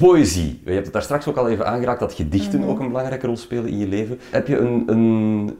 Poëzie. 0.00 0.60
Je 0.64 0.70
hebt 0.70 0.84
het 0.84 0.92
daar 0.92 1.02
straks 1.02 1.26
ook 1.26 1.36
al 1.36 1.48
even 1.48 1.66
aangeraakt 1.66 2.00
dat 2.00 2.12
gedichten 2.12 2.60
mhm. 2.60 2.68
ook 2.68 2.78
een 2.78 2.88
belangrijke 2.88 3.26
rol 3.26 3.36
spelen 3.36 3.68
in 3.68 3.78
je 3.78 3.88
leven. 3.88 4.18
Heb 4.30 4.46
je 4.46 4.58
een, 4.58 4.82
een, 4.86 5.58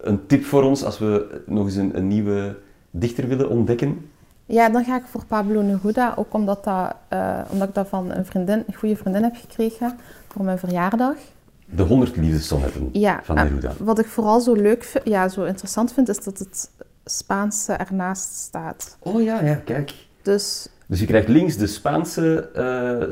een 0.00 0.26
tip 0.26 0.44
voor 0.44 0.62
ons 0.62 0.84
als 0.84 0.98
we 0.98 1.42
nog 1.46 1.64
eens 1.64 1.76
een, 1.76 1.96
een 1.96 2.08
nieuwe 2.08 2.56
dichter 2.90 3.28
willen 3.28 3.48
ontdekken? 3.48 4.10
Ja, 4.46 4.68
dan 4.68 4.84
ga 4.84 4.96
ik 4.96 5.04
voor 5.06 5.24
Pablo 5.24 5.62
Neruda, 5.62 6.14
ook 6.16 6.34
omdat, 6.34 6.64
dat, 6.64 6.94
uh, 7.12 7.38
omdat 7.48 7.68
ik 7.68 7.74
dat 7.74 7.88
van 7.88 8.10
een, 8.10 8.26
vriendin, 8.26 8.64
een 8.66 8.74
goede 8.74 8.96
vriendin 8.96 9.22
heb 9.22 9.36
gekregen 9.36 9.98
voor 10.28 10.44
mijn 10.44 10.58
verjaardag. 10.58 11.16
De 11.64 11.82
100 11.82 12.16
liefdesonnetten 12.16 12.88
ja, 12.92 13.20
van 13.22 13.34
Neruda. 13.34 13.72
Wat 13.78 13.98
ik 13.98 14.06
vooral 14.06 14.40
zo 14.40 14.54
leuk 14.54 15.00
ja, 15.04 15.28
zo 15.28 15.44
interessant 15.44 15.92
vind, 15.92 16.08
is 16.08 16.24
dat 16.24 16.38
het 16.38 16.70
Spaanse 17.04 17.72
ernaast 17.72 18.34
staat. 18.34 18.96
Oh 18.98 19.22
ja, 19.22 19.42
ja, 19.42 19.54
kijk. 19.54 19.94
Dus, 20.22 20.68
dus 20.92 21.00
je 21.00 21.06
krijgt 21.06 21.28
links 21.28 21.56
de 21.56 21.66
Spaanse, 21.66 22.48
uh, 22.48 22.56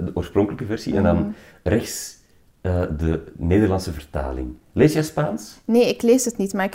de 0.05 0.11
oorspronkelijke 0.15 0.65
versie, 0.65 0.97
en 0.97 1.03
dan 1.03 1.17
mhm. 1.17 1.31
rechts 1.63 2.19
uh, 2.63 2.83
de 2.99 3.23
Nederlandse 3.37 3.93
vertaling. 3.93 4.55
Lees 4.73 4.93
jij 4.93 5.03
Spaans? 5.03 5.61
Nee, 5.65 5.89
ik 5.89 6.03
lees 6.03 6.25
het 6.25 6.37
niet, 6.37 6.53
maar 6.53 6.65
ik, 6.65 6.75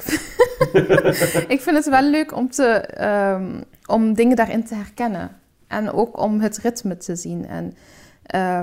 ik 1.56 1.62
vind 1.62 1.76
het 1.76 1.90
wel 1.90 2.10
leuk 2.10 2.36
om, 2.36 2.50
te, 2.50 2.90
um, 3.34 3.64
om 3.86 4.14
dingen 4.14 4.36
daarin 4.36 4.64
te 4.64 4.76
herkennen. 4.76 5.32
En 5.68 5.92
ook 5.92 6.22
om 6.22 6.40
het 6.40 6.58
ritme 6.58 6.98
te 6.98 7.16
zien. 7.16 7.48
En, 7.48 7.74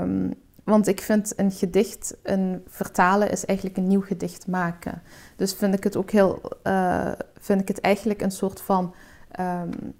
um, 0.03 0.35
want 0.65 0.87
ik 0.87 1.01
vind 1.01 1.33
een 1.37 1.51
gedicht, 1.51 2.17
een 2.23 2.63
vertalen 2.69 3.31
is 3.31 3.45
eigenlijk 3.45 3.77
een 3.79 3.87
nieuw 3.87 4.03
gedicht 4.03 4.47
maken. 4.47 5.03
Dus 5.37 5.55
vind 5.55 5.75
ik 5.75 5.85
het 5.85 5.97
ook 5.97 6.11
heel, 6.11 6.41
uh, 6.67 7.13
vind 7.41 7.61
ik 7.61 7.69
het 7.69 7.81
eigenlijk 7.81 8.23
een 8.23 8.31
soort 8.31 8.61
van 8.61 8.95
um, 9.41 9.95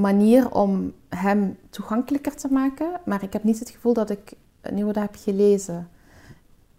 manier 0.00 0.50
om 0.54 0.92
hem 1.08 1.56
toegankelijker 1.70 2.36
te 2.36 2.48
maken. 2.50 2.88
Maar 3.04 3.22
ik 3.22 3.32
heb 3.32 3.44
niet 3.44 3.58
het 3.58 3.70
gevoel 3.70 3.92
dat 3.92 4.10
ik 4.10 4.32
Nieuwe 4.70 5.00
heb 5.00 5.16
gelezen 5.18 5.88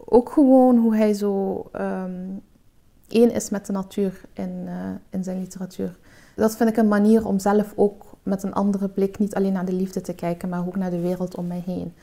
ook 0.10 0.30
gewoon 0.32 0.78
hoe 0.78 0.96
hij 0.96 1.14
zo 1.14 1.66
um, 1.76 2.42
één 3.08 3.32
is 3.32 3.50
met 3.50 3.66
de 3.66 3.72
natuur 3.72 4.22
in, 4.34 4.64
uh, 4.66 4.74
in 5.10 5.24
zijn 5.24 5.40
literatuur. 5.40 5.98
Dat 6.36 6.56
vind 6.56 6.70
ik 6.70 6.78
een 6.78 6.88
manier 6.88 7.26
om 7.26 7.40
zelf 7.40 7.74
ook 7.76 8.04
met 8.24 8.44
een 8.44 8.54
andere 8.54 8.90
blik 8.90 9.20
niet 9.20 9.36
alleen 9.36 9.54
naar 9.54 9.66
de 9.66 9.74
liefde 9.74 10.02
te 10.02 10.14
kijken, 10.14 10.50
maar 10.50 10.68
ook 10.68 10.76
naar 10.76 10.90
de 10.90 11.00
wereld 11.02 11.36
om 11.36 11.48
mij 11.48 11.64
heen. 11.66 11.94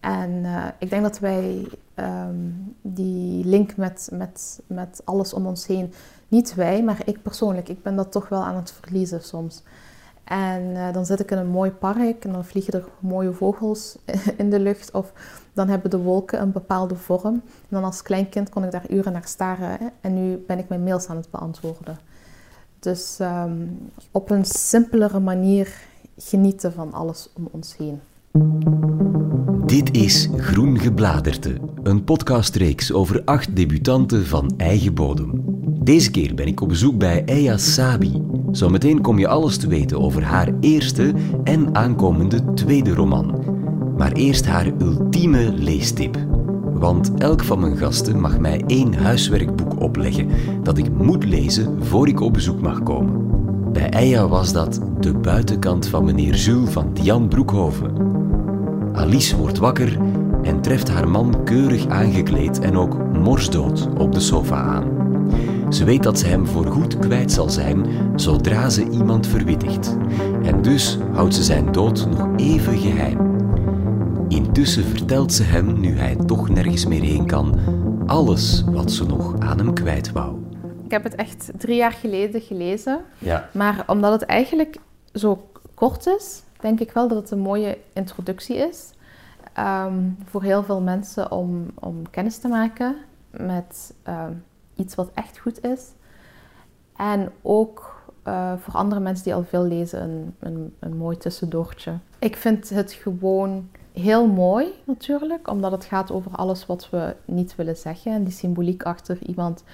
En 0.00 0.30
uh, 0.30 0.66
ik 0.78 0.90
denk 0.90 1.02
dat 1.02 1.18
wij 1.18 1.68
um, 1.94 2.76
die 2.82 3.44
link 3.44 3.76
met, 3.76 4.08
met, 4.12 4.60
met 4.66 5.00
alles 5.04 5.32
om 5.32 5.46
ons 5.46 5.66
heen, 5.66 5.92
niet 6.28 6.54
wij, 6.54 6.82
maar 6.82 7.02
ik 7.04 7.22
persoonlijk, 7.22 7.68
ik 7.68 7.82
ben 7.82 7.96
dat 7.96 8.12
toch 8.12 8.28
wel 8.28 8.44
aan 8.44 8.56
het 8.56 8.72
verliezen 8.72 9.22
soms. 9.22 9.62
En 10.24 10.62
uh, 10.62 10.92
dan 10.92 11.06
zit 11.06 11.20
ik 11.20 11.30
in 11.30 11.38
een 11.38 11.46
mooi 11.46 11.70
park 11.70 12.24
en 12.24 12.32
dan 12.32 12.44
vliegen 12.44 12.72
er 12.72 12.84
mooie 12.98 13.32
vogels 13.32 13.98
in 14.36 14.50
de 14.50 14.60
lucht. 14.60 14.90
Of 14.90 15.12
dan 15.52 15.68
hebben 15.68 15.90
de 15.90 15.98
wolken 15.98 16.40
een 16.40 16.52
bepaalde 16.52 16.96
vorm. 16.96 17.34
En 17.34 17.68
dan 17.68 17.84
als 17.84 18.02
kleinkind 18.02 18.48
kon 18.48 18.64
ik 18.64 18.70
daar 18.70 18.90
uren 18.90 19.12
naar 19.12 19.26
staren. 19.26 19.68
Hè? 19.68 19.86
En 20.00 20.14
nu 20.14 20.36
ben 20.36 20.58
ik 20.58 20.68
mijn 20.68 20.82
mails 20.82 21.06
aan 21.06 21.16
het 21.16 21.30
beantwoorden. 21.30 21.98
Dus 22.78 23.18
um, 23.20 23.90
op 24.10 24.30
een 24.30 24.44
simpelere 24.44 25.20
manier 25.20 25.74
genieten 26.16 26.72
van 26.72 26.92
alles 26.92 27.30
om 27.36 27.48
ons 27.50 27.76
heen. 27.76 28.00
Dit 29.66 29.96
is 29.96 30.28
Groen 30.36 30.78
Gebladerte, 30.78 31.54
een 31.82 32.04
podcastreeks 32.04 32.92
over 32.92 33.22
acht 33.24 33.56
debutanten 33.56 34.26
van 34.26 34.54
eigen 34.56 34.94
bodem. 34.94 35.42
Deze 35.82 36.10
keer 36.10 36.34
ben 36.34 36.46
ik 36.46 36.60
op 36.60 36.68
bezoek 36.68 36.98
bij 36.98 37.22
Eya 37.24 37.56
Sabi. 37.56 38.22
Zometeen 38.50 39.00
kom 39.00 39.18
je 39.18 39.28
alles 39.28 39.56
te 39.56 39.68
weten 39.68 40.00
over 40.00 40.22
haar 40.22 40.52
eerste 40.60 41.12
en 41.44 41.74
aankomende 41.74 42.54
tweede 42.54 42.94
roman. 42.94 43.44
Maar 43.96 44.12
eerst 44.12 44.46
haar 44.46 44.72
ultieme 44.78 45.52
leestip. 45.52 46.18
Want 46.72 47.14
elk 47.14 47.44
van 47.44 47.60
mijn 47.60 47.76
gasten 47.76 48.20
mag 48.20 48.38
mij 48.38 48.62
één 48.66 48.94
huiswerkboek 48.94 49.80
opleggen 49.80 50.28
dat 50.62 50.78
ik 50.78 50.90
moet 50.90 51.24
lezen 51.24 51.84
voor 51.84 52.08
ik 52.08 52.20
op 52.20 52.32
bezoek 52.32 52.60
mag 52.60 52.82
komen. 52.82 53.22
Bij 53.72 53.90
Eya 53.90 54.28
was 54.28 54.52
dat 54.52 54.80
De 55.00 55.18
buitenkant 55.18 55.86
van 55.86 56.04
meneer 56.04 56.34
Jules 56.34 56.70
van 56.70 56.94
Diane 56.94 57.28
Broekhoven. 57.28 58.13
Alice 58.94 59.36
wordt 59.36 59.58
wakker 59.58 59.98
en 60.42 60.60
treft 60.60 60.88
haar 60.88 61.08
man 61.08 61.44
keurig 61.44 61.86
aangekleed 61.86 62.60
en 62.60 62.76
ook 62.76 63.12
morsdood 63.12 63.88
op 63.98 64.12
de 64.12 64.20
sofa 64.20 64.56
aan. 64.56 64.94
Ze 65.72 65.84
weet 65.84 66.02
dat 66.02 66.18
ze 66.18 66.26
hem 66.26 66.46
voorgoed 66.46 66.98
kwijt 66.98 67.32
zal 67.32 67.48
zijn 67.50 67.86
zodra 68.16 68.68
ze 68.68 68.88
iemand 68.88 69.26
verwittigt. 69.26 69.96
En 70.42 70.62
dus 70.62 70.98
houdt 71.12 71.34
ze 71.34 71.42
zijn 71.42 71.72
dood 71.72 72.06
nog 72.06 72.28
even 72.36 72.78
geheim. 72.78 73.18
Intussen 74.28 74.84
vertelt 74.84 75.32
ze 75.32 75.42
hem, 75.42 75.80
nu 75.80 75.98
hij 75.98 76.16
toch 76.26 76.48
nergens 76.48 76.86
meer 76.86 77.02
heen 77.02 77.26
kan, 77.26 77.58
alles 78.06 78.64
wat 78.66 78.92
ze 78.92 79.04
nog 79.04 79.38
aan 79.38 79.58
hem 79.58 79.74
kwijt 79.74 80.12
wou. 80.12 80.36
Ik 80.84 80.90
heb 80.90 81.02
het 81.02 81.14
echt 81.14 81.50
drie 81.58 81.76
jaar 81.76 81.92
geleden 81.92 82.40
gelezen. 82.40 83.00
Ja. 83.18 83.48
Maar 83.52 83.84
omdat 83.86 84.12
het 84.12 84.22
eigenlijk 84.22 84.76
zo 85.12 85.48
kort 85.74 86.06
is, 86.06 86.42
denk 86.64 86.80
ik 86.80 86.92
wel 86.92 87.08
dat 87.08 87.18
het 87.18 87.30
een 87.30 87.38
mooie 87.38 87.78
introductie 87.92 88.56
is. 88.56 88.90
Ehm, 89.52 90.10
voor 90.24 90.42
heel 90.42 90.62
veel 90.62 90.80
mensen 90.80 91.30
om, 91.30 91.66
om 91.74 92.10
kennis 92.10 92.38
te 92.38 92.48
maken 92.48 92.96
met 93.30 93.94
ehm, 94.02 94.32
iets 94.74 94.94
wat 94.94 95.10
echt 95.14 95.38
goed 95.38 95.64
is. 95.64 95.92
En 96.96 97.32
ook 97.42 98.02
uh, 98.26 98.52
voor 98.58 98.74
andere 98.74 99.00
mensen 99.00 99.24
die 99.24 99.34
al 99.34 99.44
veel 99.44 99.64
lezen, 99.64 100.34
een, 100.38 100.74
een, 100.78 100.96
mooi 100.96 101.16
tussendoortje. 101.16 101.98
Ik 102.18 102.36
vind 102.36 102.68
het 102.68 102.92
gewoon 102.92 103.68
heel 103.92 104.26
mooi 104.26 104.66
natuurlijk, 104.84 105.50
omdat 105.50 105.72
het 105.72 105.84
gaat 105.84 106.10
over 106.10 106.30
alles 106.30 106.66
wat 106.66 106.90
we 106.90 107.16
niet 107.24 107.56
willen 107.56 107.76
zeggen. 107.76 108.12
En 108.12 108.24
die 108.24 108.32
symboliek 108.32 108.82
achter 108.82 109.18
iemand 109.22 109.64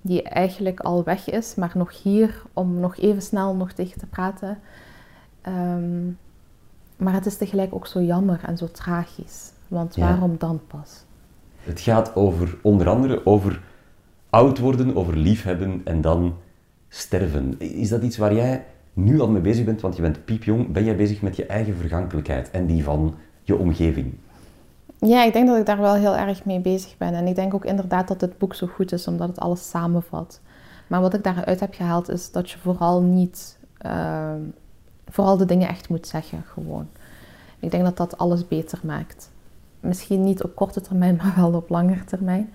die 0.00 0.22
eigenlijk 0.22 0.80
al 0.80 1.04
weg 1.04 1.30
is, 1.30 1.54
maar 1.54 1.72
nog 1.74 2.02
hier 2.02 2.42
om 2.52 2.80
nog 2.80 2.96
even 2.96 3.22
snel 3.22 3.54
nog 3.54 3.72
tegen 3.72 3.98
te 3.98 4.06
praten. 4.06 4.58
Um, 5.48 6.18
maar 7.00 7.12
het 7.12 7.26
is 7.26 7.36
tegelijk 7.36 7.74
ook 7.74 7.86
zo 7.86 8.02
jammer 8.02 8.40
en 8.46 8.56
zo 8.56 8.68
tragisch. 8.70 9.52
Want 9.68 9.96
waarom 9.96 10.34
dan 10.38 10.60
pas? 10.66 11.04
Het 11.60 11.80
gaat 11.80 12.14
over 12.14 12.58
onder 12.62 12.88
andere 12.88 13.26
over 13.26 13.60
oud 14.30 14.58
worden, 14.58 14.96
over 14.96 15.16
liefhebben 15.16 15.80
en 15.84 16.00
dan 16.00 16.34
sterven. 16.88 17.58
Is 17.58 17.88
dat 17.88 18.02
iets 18.02 18.16
waar 18.16 18.34
jij 18.34 18.64
nu 18.92 19.20
al 19.20 19.28
mee 19.28 19.42
bezig 19.42 19.64
bent? 19.64 19.80
Want 19.80 19.96
je 19.96 20.02
bent 20.02 20.24
piepjong. 20.24 20.72
Ben 20.72 20.84
jij 20.84 20.96
bezig 20.96 21.22
met 21.22 21.36
je 21.36 21.46
eigen 21.46 21.76
vergankelijkheid 21.76 22.50
en 22.50 22.66
die 22.66 22.84
van 22.84 23.14
je 23.42 23.58
omgeving? 23.58 24.14
Ja, 24.98 25.24
ik 25.24 25.32
denk 25.32 25.46
dat 25.46 25.58
ik 25.58 25.66
daar 25.66 25.80
wel 25.80 25.94
heel 25.94 26.16
erg 26.16 26.44
mee 26.44 26.60
bezig 26.60 26.96
ben. 26.96 27.14
En 27.14 27.26
ik 27.26 27.34
denk 27.34 27.54
ook 27.54 27.64
inderdaad 27.64 28.08
dat 28.08 28.20
het 28.20 28.38
boek 28.38 28.54
zo 28.54 28.66
goed 28.66 28.92
is, 28.92 29.06
omdat 29.06 29.28
het 29.28 29.38
alles 29.38 29.70
samenvat. 29.70 30.40
Maar 30.86 31.00
wat 31.00 31.14
ik 31.14 31.24
daaruit 31.24 31.60
heb 31.60 31.74
gehaald 31.74 32.08
is 32.08 32.32
dat 32.32 32.50
je 32.50 32.58
vooral 32.58 33.02
niet, 33.02 33.58
uh, 33.86 34.32
vooral 35.10 35.36
de 35.36 35.44
dingen 35.44 35.68
echt 35.68 35.88
moet 35.88 36.06
zeggen, 36.06 36.44
gewoon. 36.46 36.88
Ik 37.58 37.70
denk 37.70 37.84
dat 37.84 37.96
dat 37.96 38.18
alles 38.18 38.48
beter 38.48 38.78
maakt. 38.82 39.30
Misschien 39.80 40.24
niet 40.24 40.42
op 40.42 40.54
korte 40.54 40.80
termijn, 40.80 41.16
maar 41.22 41.32
wel 41.36 41.52
op 41.52 41.68
langere 41.68 42.04
termijn. 42.04 42.52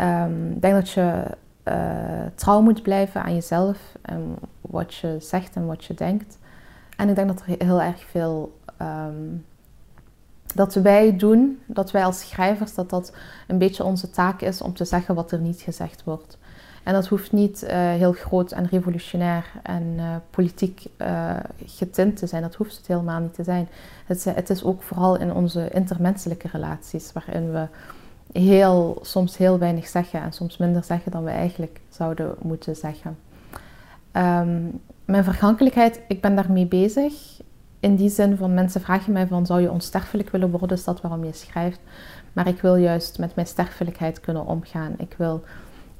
Um, 0.00 0.50
ik 0.50 0.62
denk 0.62 0.74
dat 0.74 0.90
je 0.90 1.24
uh, 1.64 1.74
trouw 2.34 2.60
moet 2.60 2.82
blijven 2.82 3.22
aan 3.22 3.34
jezelf 3.34 3.78
en 4.02 4.36
wat 4.60 4.94
je 4.94 5.16
zegt 5.20 5.56
en 5.56 5.66
wat 5.66 5.84
je 5.84 5.94
denkt. 5.94 6.38
En 6.96 7.08
ik 7.08 7.14
denk 7.14 7.28
dat 7.28 7.40
er 7.40 7.54
heel 7.58 7.82
erg 7.82 8.04
veel 8.04 8.58
um, 8.82 9.44
dat 10.54 10.74
wij 10.74 11.16
doen, 11.16 11.58
dat 11.66 11.90
wij 11.90 12.04
als 12.04 12.20
schrijvers, 12.20 12.74
dat 12.74 12.90
dat 12.90 13.12
een 13.46 13.58
beetje 13.58 13.84
onze 13.84 14.10
taak 14.10 14.40
is 14.40 14.62
om 14.62 14.74
te 14.74 14.84
zeggen 14.84 15.14
wat 15.14 15.32
er 15.32 15.38
niet 15.38 15.60
gezegd 15.60 16.04
wordt. 16.04 16.38
En 16.86 16.92
dat 16.92 17.06
hoeft 17.06 17.32
niet 17.32 17.62
uh, 17.62 17.70
heel 17.70 18.12
groot 18.12 18.52
en 18.52 18.66
revolutionair 18.66 19.44
en 19.62 19.94
uh, 19.96 20.16
politiek 20.30 20.86
uh, 20.98 21.36
getint 21.66 22.16
te 22.16 22.26
zijn. 22.26 22.42
Dat 22.42 22.54
hoeft 22.54 22.76
het 22.76 22.86
helemaal 22.86 23.20
niet 23.20 23.34
te 23.34 23.44
zijn. 23.44 23.68
Het, 24.04 24.24
het, 24.24 24.50
is 24.50 24.64
ook 24.64 24.82
vooral 24.82 25.18
in 25.18 25.32
onze 25.32 25.68
intermenselijke 25.70 26.48
relaties, 26.52 27.12
waarin 27.12 27.52
we 27.52 27.66
heel, 28.32 28.98
soms 29.02 29.36
heel 29.36 29.58
weinig 29.58 29.86
zeggen 29.86 30.20
en 30.20 30.32
soms 30.32 30.56
minder 30.56 30.84
zeggen 30.84 31.12
dan 31.12 31.24
we 31.24 31.30
eigenlijk 31.30 31.80
zouden 31.88 32.34
moeten 32.42 32.76
zeggen. 32.76 33.18
Ehm, 34.12 34.62
mijn 35.04 35.24
vergankelijkheid, 35.24 36.00
ik 36.08 36.20
ben 36.20 36.34
daarmee 36.36 36.66
bezig. 36.66 37.40
In 37.80 37.96
die 37.96 38.10
zin 38.10 38.36
van 38.36 38.54
mensen 38.54 38.80
vragen 38.80 39.12
mij 39.12 39.26
van 39.26 39.46
zou 39.46 39.60
je 39.60 39.70
onsterfelijk 39.70 40.30
willen 40.30 40.50
worden, 40.50 40.76
is 40.76 40.84
dat 40.84 41.00
waarom 41.00 41.24
je 41.24 41.32
schrijft. 41.32 41.80
Maar 42.32 42.46
ik 42.46 42.60
wil 42.60 42.76
juist 42.76 43.18
met 43.18 43.34
mijn 43.34 43.46
sterfelijkheid 43.46 44.20
kunnen 44.20 44.46
omgaan. 44.46 44.94
Ik 44.98 45.14
wil 45.18 45.44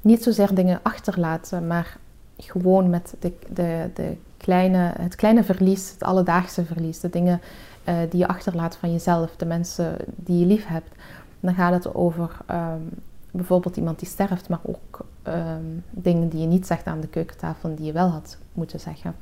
niet 0.06 0.22
zozeer 0.22 0.54
dingen 0.54 0.80
achterlaten, 0.82 1.66
maar 1.66 1.96
gewoon 2.36 2.90
met 2.90 3.14
de, 3.18 3.32
de, 3.52 3.90
de 3.94 4.16
kleine, 4.36 4.92
het 4.98 5.14
kleine 5.14 5.44
verlies, 5.44 5.90
het 5.90 6.02
alledaagse 6.02 6.64
verlies, 6.64 7.00
de 7.00 7.10
dingen 7.10 7.40
uh, 7.88 7.94
die 8.10 8.20
je 8.20 8.28
achterlaat 8.28 8.76
van 8.76 8.92
jezelf, 8.92 9.36
de 9.36 9.46
mensen 9.46 9.96
die 10.16 10.38
je 10.38 10.46
lief 10.46 10.66
hebt. 10.66 10.94
Dan 11.40 11.54
gaat 11.54 11.72
het 11.72 11.94
over 11.94 12.36
um, 12.50 12.88
bijvoorbeeld 13.30 13.76
iemand 13.76 13.98
die 13.98 14.08
sterft, 14.08 14.48
maar 14.48 14.60
ook 14.62 15.06
um, 15.22 15.84
dingen 15.90 16.28
die 16.28 16.40
je 16.40 16.46
niet 16.46 16.66
zegt 16.66 16.86
aan 16.86 17.00
de 17.00 17.08
keukentafel 17.08 17.68
en 17.68 17.75
die 17.75 17.86
je 17.86 17.92
wel 17.92 18.08
had 18.08 18.38
moeten 18.52 18.80
zeggen. 18.80 19.14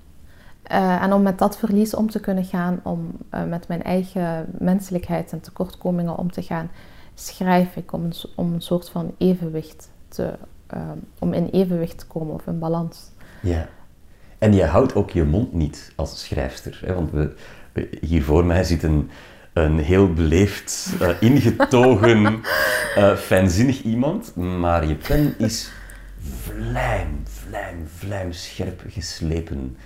Uh, 0.71 1.03
en 1.03 1.13
om 1.13 1.23
met 1.23 1.39
dat 1.39 1.59
verlies 1.59 1.95
om 1.95 2.11
te 2.11 2.21
kunnen 2.21 2.45
gaan, 2.45 2.81
om 2.83 3.11
uh, 3.35 3.45
met 3.45 3.69
mijn 3.69 3.83
eigen 3.83 4.47
menselijkheid 4.59 5.33
en 5.33 5.41
tekortkomingen 5.41 6.17
om 6.17 6.33
te 6.33 6.43
gaan, 6.43 6.71
schrijf 7.15 7.77
ik 7.77 7.93
om 7.93 8.05
een, 8.05 8.15
om 8.37 8.53
een 8.53 8.63
soort 8.63 8.89
van 8.89 9.15
evenwicht 9.19 9.91
te, 10.09 10.35
uh, 10.75 10.91
om 11.19 11.33
in 11.33 11.47
evenwicht 11.47 11.99
te 11.99 12.07
komen 12.07 12.35
of 12.35 12.47
in 12.47 12.59
balans. 12.59 13.11
Ja. 13.43 13.69
En 14.39 14.55
je 14.55 14.65
houdt 14.65 14.95
ook 14.95 15.11
je 15.11 15.25
mond 15.25 15.53
niet 15.53 15.93
als 15.97 16.25
schrijfster. 16.25 16.81
Hè? 16.85 16.95
Want 16.95 17.11
we, 17.11 17.35
hier 18.01 18.23
voor 18.23 18.45
mij 18.45 18.65
zit 18.65 18.83
een, 18.83 19.11
een 19.53 19.79
heel 19.79 20.13
beleefd, 20.13 20.95
uh, 21.01 21.23
ingetogen, 21.31 22.41
uh, 22.97 23.17
fijnzinnig 23.17 23.83
iemand. 23.83 24.35
Maar 24.35 24.87
je 24.87 24.95
pen 24.95 25.35
is 25.39 25.73
vlijm, 26.17 27.21
vlijm, 27.25 27.87
vlijmscherp 27.87 28.83
geslepen. 28.89 29.77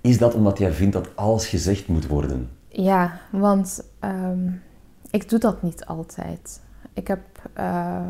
Is 0.00 0.18
dat 0.18 0.34
omdat 0.34 0.58
jij 0.58 0.72
vindt 0.72 0.92
dat 0.92 1.16
alles 1.16 1.46
gezegd 1.48 1.88
moet 1.88 2.06
worden? 2.06 2.50
Ja, 2.68 3.20
want 3.30 3.84
um, 4.04 4.62
ik 5.10 5.28
doe 5.28 5.38
dat 5.38 5.62
niet 5.62 5.84
altijd. 5.84 6.60
Ik, 6.92 7.08
heb, 7.08 7.20
uh, 7.58 8.00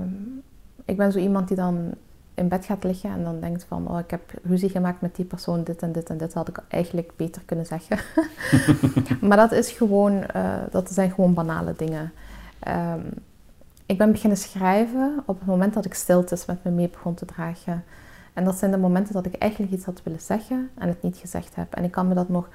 ik 0.85 0.97
ben 0.97 1.12
zo 1.12 1.19
iemand 1.19 1.49
die 1.49 1.57
dan 1.57 1.95
in 2.37 2.49
bed 2.49 2.64
gaat 2.64 2.85
liggen 2.85 3.11
en 3.11 3.25
dan 3.25 3.40
denkt 3.40 3.64
van, 3.64 3.88
oh, 3.88 3.99
ik 3.99 4.11
heb 4.11 4.33
ruzie 4.43 4.69
gemaakt 4.69 5.00
met 5.00 5.16
die 5.16 5.25
persoon, 5.25 5.64
dit 5.64 5.83
en 5.83 5.93
dit 5.93 6.11
en 6.11 6.16
dit 6.16 6.35
had 6.35 6.49
ik 6.49 6.62
eigenlijk 6.69 7.12
beter 7.16 7.43
kunnen 7.45 7.66
zeggen. 7.66 7.99
maar 9.28 9.37
dat 9.37 9.52
is 9.52 9.71
gewoon, 9.71 10.25
uh, 10.37 10.55
dat 10.71 10.90
zijn 10.90 11.11
gewoon 11.11 11.35
banale 11.35 11.75
dingen. 11.76 12.12
Um, 12.69 13.12
ik 13.87 13.99
ben 13.99 14.12
beginnen 14.12 14.38
schrijven 14.38 15.23
op 15.26 15.38
het 15.38 15.49
moment 15.49 15.75
dat 15.75 15.85
ik 15.85 15.95
stiltes 15.95 16.47
met 16.47 16.64
me 16.64 16.71
mee 16.71 16.88
begon 16.88 17.14
te 17.14 17.25
dragen. 17.25 17.85
En 18.33 18.45
dat 18.45 18.57
zijn 18.57 18.71
de 18.71 18.76
momenten 18.76 19.12
dat 19.12 19.26
ik 19.26 19.35
eigenlijk 19.35 19.73
iets 19.73 19.85
had 19.85 20.02
willen 20.02 20.21
zeggen 20.21 20.71
en 20.75 20.88
het 20.88 21.02
niet 21.02 21.16
gezegd 21.16 21.55
heb. 21.55 21.75
En 21.75 21.85
ik 21.85 21.90
kan 21.90 22.09
me 22.09 22.14
dat 22.14 22.28
nog 22.28 22.49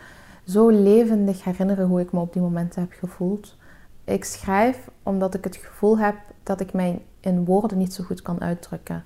zo 0.48 0.70
levendig 0.70 1.44
herinneren 1.44 1.88
hoe 1.88 2.02
ik 2.02 2.12
me 2.12 2.20
op 2.20 2.34
die 2.34 2.42
momenten 2.42 2.82
heb 2.82 2.92
gevoeld. 3.00 3.58
Ik 4.04 4.24
schrijf 4.24 4.90
omdat 5.04 5.34
ik 5.34 5.44
het 5.44 5.56
gevoel 5.56 6.00
heb 6.00 6.16
dat 6.44 6.60
ik 6.60 6.74
mij 6.74 7.02
in 7.20 7.46
woorden 7.46 7.78
niet 7.78 7.94
zo 7.94 8.04
goed 8.04 8.22
kan 8.22 8.42
uitdrukken. 8.42 9.04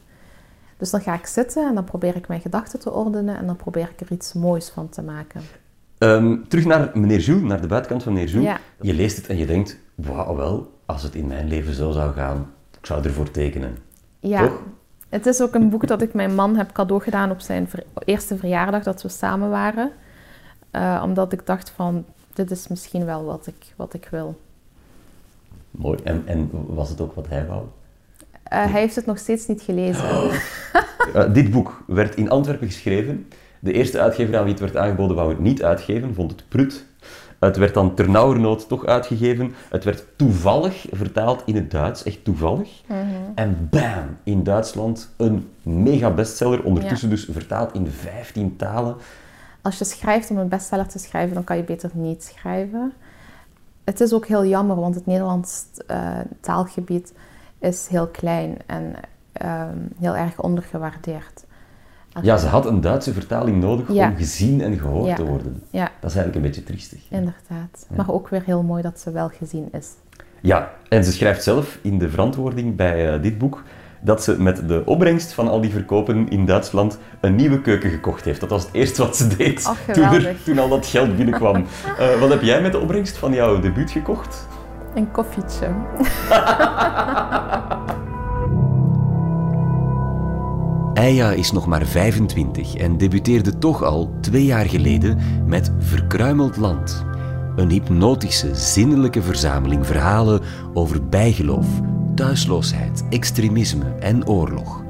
Dus 0.77 0.89
dan 0.89 1.01
ga 1.01 1.13
ik 1.13 1.25
zitten 1.25 1.67
en 1.67 1.75
dan 1.75 1.83
probeer 1.83 2.15
ik 2.15 2.27
mijn 2.27 2.41
gedachten 2.41 2.79
te 2.79 2.91
ordenen 2.91 3.37
en 3.37 3.45
dan 3.45 3.55
probeer 3.55 3.89
ik 3.89 3.99
er 3.99 4.11
iets 4.11 4.33
moois 4.33 4.69
van 4.69 4.89
te 4.89 5.01
maken. 5.01 5.41
Um, 5.97 6.47
terug 6.47 6.65
naar 6.65 6.91
meneer 6.93 7.19
Jules, 7.19 7.49
naar 7.49 7.61
de 7.61 7.67
buitenkant 7.67 8.03
van 8.03 8.13
meneer 8.13 8.29
Jules. 8.29 8.45
Ja. 8.45 8.59
Je 8.81 8.93
leest 8.93 9.17
het 9.17 9.27
en 9.27 9.37
je 9.37 9.45
denkt, 9.45 9.77
wauw 9.95 10.35
wel, 10.35 10.71
als 10.85 11.03
het 11.03 11.15
in 11.15 11.27
mijn 11.27 11.47
leven 11.47 11.73
zo 11.73 11.91
zou 11.91 12.13
gaan, 12.13 12.51
ik 12.79 12.85
zou 12.85 13.03
ervoor 13.03 13.31
tekenen. 13.31 13.77
Ja, 14.19 14.47
Toch? 14.47 14.61
het 15.09 15.25
is 15.25 15.41
ook 15.41 15.55
een 15.55 15.69
boek 15.69 15.87
dat 15.87 16.01
ik 16.01 16.13
mijn 16.13 16.35
man 16.35 16.55
heb 16.55 16.71
cadeau 16.71 17.01
gedaan 17.01 17.31
op 17.31 17.39
zijn 17.39 17.67
ver 17.67 17.83
eerste 18.05 18.37
verjaardag 18.37 18.83
dat 18.83 19.01
we 19.01 19.09
samen 19.09 19.49
waren. 19.49 19.91
Uh, 20.71 21.01
omdat 21.05 21.33
ik 21.33 21.45
dacht 21.45 21.69
van, 21.69 22.05
dit 22.33 22.51
is 22.51 22.67
misschien 22.67 23.05
wel 23.05 23.23
wat 23.23 23.47
ik, 23.47 23.73
wat 23.75 23.93
ik 23.93 24.07
wil. 24.11 24.39
Mooi. 25.71 25.99
En, 26.03 26.23
en 26.25 26.49
was 26.51 26.89
het 26.89 27.01
ook 27.01 27.13
wat 27.13 27.27
hij 27.27 27.45
wou? 27.47 27.63
Uh, 28.53 28.71
hij 28.71 28.81
heeft 28.81 28.95
het 28.95 29.05
nog 29.05 29.17
steeds 29.17 29.47
niet 29.47 29.61
gelezen. 29.61 30.03
Oh. 30.03 30.33
uh, 31.15 31.33
dit 31.33 31.51
boek 31.51 31.83
werd 31.87 32.15
in 32.15 32.29
Antwerpen 32.29 32.67
geschreven. 32.67 33.27
De 33.59 33.73
eerste 33.73 33.99
uitgever 33.99 34.37
aan 34.37 34.43
wie 34.43 34.51
het 34.51 34.61
werd 34.61 34.77
aangeboden 34.77 35.15
wou 35.15 35.29
het 35.29 35.39
niet 35.39 35.63
uitgeven, 35.63 36.13
vond 36.13 36.31
het 36.31 36.43
prut. 36.47 36.85
Het 37.39 37.57
werd 37.57 37.73
dan 37.73 37.95
ternauwernood 37.95 38.67
toch 38.67 38.85
uitgegeven. 38.85 39.53
Het 39.69 39.83
werd 39.83 40.05
toevallig 40.15 40.85
vertaald 40.91 41.43
in 41.45 41.55
het 41.55 41.71
Duits, 41.71 42.03
echt 42.03 42.23
toevallig. 42.23 42.81
Mhm. 42.87 42.99
En 43.35 43.67
bam, 43.71 44.17
in 44.23 44.43
Duitsland 44.43 45.13
een 45.17 45.49
mega 45.61 46.09
bestseller, 46.09 46.63
ondertussen 46.63 47.09
dus 47.09 47.27
vertaald 47.31 47.73
in 47.73 47.87
15 47.87 48.55
talen. 48.55 48.95
Als 49.61 49.77
je 49.77 49.85
schrijft 49.85 50.29
om 50.29 50.37
een 50.37 50.47
bestseller 50.47 50.87
te 50.87 50.99
schrijven, 50.99 51.33
dan 51.33 51.43
kan 51.43 51.57
je 51.57 51.63
beter 51.63 51.89
niet 51.93 52.23
schrijven. 52.23 52.93
Het 53.83 54.01
is 54.01 54.13
ook 54.13 54.25
heel 54.25 54.45
jammer, 54.45 54.75
want 54.75 54.95
het 54.95 55.05
Nederlands 55.05 55.65
uh, 55.91 56.19
taalgebied 56.39 57.13
is 57.65 57.87
heel 57.87 58.07
klein 58.07 58.57
en 58.65 58.93
um, 59.45 59.87
heel 59.99 60.15
erg 60.15 60.41
ondergewaardeerd. 60.41 61.43
Ja, 62.21 62.37
ze 62.37 62.47
had 62.47 62.65
een 62.65 62.81
Duitse 62.81 63.13
vertaling 63.13 63.61
nodig 63.61 63.91
Ja. 63.93 64.09
om 64.09 64.15
gezien 64.15 64.61
en 64.61 64.77
gehoord 64.79 65.07
Ja. 65.07 65.15
te 65.15 65.25
worden. 65.25 65.63
Ja, 65.69 65.91
Dat 65.99 66.09
is 66.09 66.15
eigenlijk 66.15 66.35
een 66.35 66.41
beetje 66.51 66.63
triestig. 66.63 66.99
inderdaad. 67.09 67.87
Maar 67.95 68.11
ook 68.11 68.29
weer 68.29 68.41
heel 68.45 68.63
mooi 68.63 68.81
dat 68.81 68.99
ze 68.99 69.11
wel 69.11 69.29
gezien 69.37 69.67
is. 69.71 69.87
Ja, 70.41 70.71
en 70.89 71.03
ze 71.03 71.11
schrijft 71.11 71.43
zelf 71.43 71.79
in 71.81 71.97
de 71.99 72.09
verantwoording 72.09 72.75
bij 72.75 73.13
eh, 73.13 73.21
dit 73.21 73.37
boek 73.37 73.63
dat 74.01 74.23
ze 74.23 74.41
met 74.41 74.67
de 74.67 74.81
opbrengst 74.85 75.33
van 75.33 75.47
al 75.47 75.61
die 75.61 75.71
verkopen 75.71 76.29
in 76.29 76.45
Duitsland 76.45 76.97
een 77.21 77.35
nieuwe 77.35 77.61
keuken 77.61 77.89
gekocht 77.89 78.25
heeft. 78.25 78.39
Dat 78.39 78.49
was 78.49 78.63
het 78.65 78.73
eerste 78.73 79.01
wat 79.01 79.17
ze 79.17 79.27
deed 79.37 79.65
er, 79.87 80.35
toen 80.43 80.59
al 80.59 80.69
dat 80.69 80.85
geld 80.85 81.15
binnenkwam. 81.17 81.55
Eh, 81.99 82.19
wat 82.19 82.29
heb 82.29 82.41
jij 82.41 82.61
met 82.61 82.71
de 82.71 82.79
opbrengst 82.79 83.17
van 83.17 83.33
jouw 83.33 83.59
debuut 83.59 83.91
gekocht? 83.91 84.47
Een 84.95 85.11
koffietje. 85.11 85.67
Eija 90.93 91.31
is 91.31 91.51
nog 91.51 91.65
maar 91.65 91.85
25 91.85 92.75
en 92.75 92.97
debuteerde 92.97 93.57
toch 93.57 93.83
al 93.83 94.13
twee 94.21 94.45
jaar 94.45 94.65
geleden 94.65 95.17
met 95.45 95.71
Verkruimeld 95.79 96.57
Land. 96.57 97.05
Een 97.55 97.69
hypnotische, 97.69 98.55
zinnelijke 98.55 99.21
verzameling 99.21 99.85
verhalen 99.85 100.41
over 100.73 101.09
bijgeloof, 101.09 101.67
thuisloosheid, 102.15 103.03
extremisme 103.09 103.95
en 103.99 104.27
oorlog. 104.27 104.83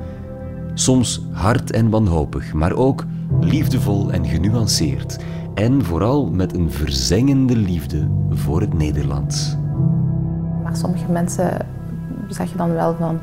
Soms 0.73 1.21
hard 1.31 1.71
en 1.71 1.89
wanhopig, 1.89 2.53
maar 2.53 2.73
ook 2.73 3.05
liefdevol 3.39 4.11
en 4.11 4.25
genuanceerd. 4.25 5.17
En 5.53 5.85
vooral 5.85 6.29
met 6.29 6.55
een 6.55 6.71
verzengende 6.71 7.55
liefde 7.55 8.09
voor 8.29 8.61
het 8.61 8.73
Nederlands. 8.73 9.57
Maar 10.65 10.75
sommige 10.75 11.11
mensen 11.11 11.57
zeggen 12.29 12.57
dan 12.57 12.73
wel 12.73 12.95
van... 12.95 13.19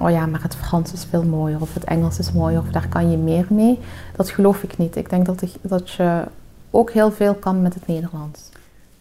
Oh 0.00 0.10
ja, 0.10 0.26
maar 0.26 0.42
het 0.42 0.56
Frans 0.56 0.92
is 0.92 1.04
veel 1.10 1.24
mooier 1.24 1.60
of 1.60 1.74
het 1.74 1.84
Engels 1.84 2.18
is 2.18 2.32
mooier 2.32 2.58
of 2.60 2.68
daar 2.68 2.88
kan 2.88 3.10
je 3.10 3.16
meer 3.16 3.46
mee. 3.50 3.78
Dat 4.16 4.30
geloof 4.30 4.62
ik 4.62 4.78
niet. 4.78 4.96
Ik 4.96 5.10
denk 5.10 5.26
dat, 5.26 5.42
ik, 5.42 5.52
dat 5.62 5.90
je 5.90 6.22
ook 6.70 6.90
heel 6.90 7.10
veel 7.12 7.34
kan 7.34 7.62
met 7.62 7.74
het 7.74 7.86
Nederlands. 7.86 8.48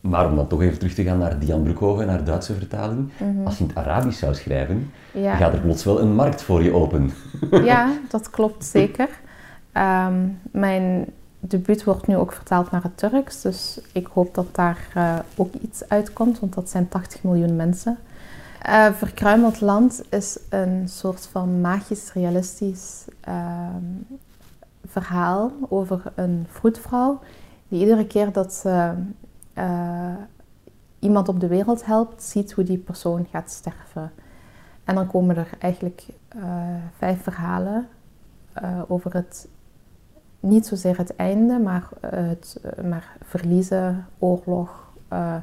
Maar 0.01 0.25
om 0.29 0.35
dan 0.35 0.47
toch 0.47 0.61
even 0.61 0.77
terug 0.77 0.93
te 0.93 1.03
gaan 1.03 1.17
naar 1.17 1.39
Dian 1.39 1.63
Broekhoven, 1.63 2.05
naar 2.07 2.23
Duitse 2.23 2.53
vertaling. 2.53 3.09
Als 3.45 3.57
je 3.57 3.63
in 3.63 3.69
het 3.69 3.77
Arabisch 3.77 4.19
zou 4.19 4.35
schrijven, 4.35 4.91
Mhm. 5.11 5.23
Ja. 5.23 5.35
gaat 5.35 5.53
er 5.53 5.59
plots 5.59 5.83
wel 5.83 6.01
een 6.01 6.15
markt 6.15 6.41
voor 6.41 6.63
je 6.63 6.73
open. 6.73 7.11
Ja, 7.51 7.91
dat 8.09 8.29
klopt 8.29 8.65
zeker. 8.65 9.07
Ehm, 9.71 10.13
mijn 10.51 11.05
debuut 11.47 11.83
wordt 11.83 12.07
nu 12.07 12.15
ook 12.15 12.31
vertaald 12.31 12.71
naar 12.71 12.83
het 12.83 12.97
Turks, 12.97 13.41
dus 13.41 13.79
ik 13.91 14.07
hoop 14.07 14.33
dat 14.35 14.55
daar 14.55 14.87
eh, 14.93 15.19
ook 15.35 15.53
iets 15.53 15.89
uitkomt, 15.89 16.39
want 16.39 16.53
dat 16.53 16.69
zijn 16.69 16.87
80 16.87 17.23
miljoen 17.23 17.55
mensen. 17.55 17.97
Eh, 18.61 18.91
Verkruimeld 18.91 19.61
Land 19.61 20.03
is 20.09 20.39
een 20.49 20.89
soort 20.89 21.27
van 21.31 21.61
magisch 21.61 22.13
realistisch 22.13 23.05
ehm, 23.21 23.83
verhaal 24.85 25.51
over 25.69 26.01
een 26.15 26.45
vroedvrouw 26.49 27.19
die 27.67 27.79
iedere 27.79 28.07
keer 28.07 28.31
dat 28.31 28.53
ze 28.53 28.93
eh, 29.53 30.15
iemand 30.99 31.29
op 31.29 31.39
de 31.39 31.47
wereld 31.47 31.85
helpt, 31.85 32.23
ziet 32.23 32.51
hoe 32.51 32.63
die 32.63 32.77
persoon 32.77 33.27
gaat 33.31 33.51
sterven. 33.51 34.11
En 34.83 34.95
dan 34.95 35.07
komen 35.07 35.37
er 35.37 35.49
eigenlijk 35.59 36.05
vijf 36.97 37.23
verhalen 37.23 37.87
over 38.87 39.13
het, 39.13 39.47
niet 40.47 40.65
zozeer 40.65 40.97
het 40.97 41.15
einde, 41.15 41.59
maar, 41.59 41.89
eh, 41.99 42.09
het, 42.11 42.59
eh, 42.63 42.83
maar 42.83 43.17
verliezen, 43.23 44.05
oorlog, 44.19 44.87
eh, 45.07 45.35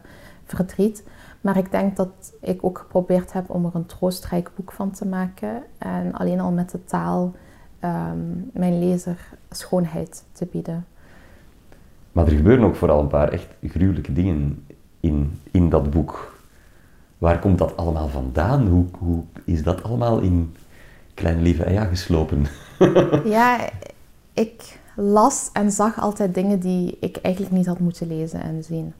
verdriet. 0.44 1.04
Maar 1.40 1.56
ik 1.56 1.70
denk 1.70 1.96
dat 1.96 2.32
ik 2.40 2.64
ook 2.64 2.78
geprobeerd 2.78 3.32
heb 3.32 3.50
om 3.50 3.64
er 3.64 3.74
een 3.74 3.86
troostrijk 3.86 4.50
boek 4.56 4.72
van 4.72 4.90
te 4.90 5.06
maken. 5.06 5.62
En 5.78 6.12
alleen 6.12 6.40
al 6.40 6.50
met 6.50 6.70
de 6.70 6.84
taal 6.84 7.34
ehm, 7.78 8.18
mijn 8.52 8.78
lezer 8.78 9.18
schoonheid 9.50 10.24
te 10.32 10.46
bieden. 10.46 10.86
Maar 12.12 12.26
er 12.26 12.36
gebeuren 12.36 12.64
ook 12.64 12.76
vooral 12.76 13.00
een 13.00 13.06
paar 13.06 13.28
echt 13.28 13.46
gruwelijke 13.62 14.12
dingen 14.12 14.66
in, 15.00 15.40
in 15.50 15.68
dat 15.68 15.90
boek. 15.90 16.42
Waar 17.18 17.38
komt 17.38 17.58
dat 17.58 17.76
allemaal 17.76 18.08
vandaan? 18.08 18.66
Hoe, 18.66 18.84
hoe 18.98 19.22
is 19.44 19.62
dat 19.62 19.82
allemaal 19.82 20.20
in 20.20 20.54
Kleine 21.14 21.42
Lieve 21.42 21.64
Eja 21.64 21.84
geslopen? 21.84 22.46
ja, 23.24 23.68
ik 24.32 24.78
las 24.96 25.50
en 25.52 25.70
zag 25.70 26.00
altijd 26.00 26.34
dingen 26.34 26.58
die 26.60 26.96
ik 27.00 27.16
eigenlijk 27.16 27.54
niet 27.54 27.66
had 27.66 27.78
moeten 27.78 28.06
lezen 28.06 28.42
en 28.42 28.64
zien. 28.64 28.92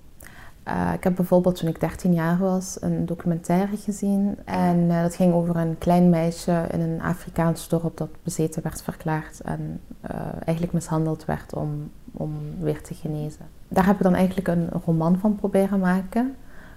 Uh, 0.69 0.93
ik 0.95 1.05
heb 1.05 1.15
bijvoorbeeld 1.15 1.57
toen 1.57 1.69
ik 1.69 1.81
13 1.81 2.15
jaar 2.15 2.39
was 2.39 2.77
een 2.81 3.07
documentaire 3.07 3.77
gezien. 3.77 4.37
En 4.45 4.79
uh, 4.79 5.03
dat 5.03 5.15
ging 5.15 5.35
over 5.35 5.57
een 5.57 5.79
klein 5.79 6.11
meisje 6.11 6.67
in 6.71 6.81
een 6.81 7.01
Afrikaans 7.01 7.69
dorp 7.69 7.97
dat 7.97 8.09
bezeten 8.23 8.63
werd 8.63 8.83
verklaard 8.83 9.41
en 9.41 9.81
uh, 10.11 10.17
eigenlijk 10.45 10.73
mishandeld 10.73 11.25
werd 11.25 11.55
om, 11.55 11.91
om 12.13 12.33
weer 12.61 12.83
te 12.83 12.95
genezen. 12.95 13.47
Daar 13.69 13.87
heb 13.87 13.97
ik 13.97 14.03
dan 14.03 14.15
eigenlijk 14.15 14.49
een 14.49 14.69
roman 14.85 15.19
van 15.19 15.37
proberen 15.37 15.79
maken, 15.79 16.35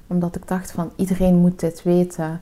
omdat 0.07 0.35
ik 0.35 0.47
dacht 0.47 0.71
van 0.71 0.91
iedereen 0.95 1.35
moet 1.35 1.59
dit 1.59 1.83
weten. 1.83 2.41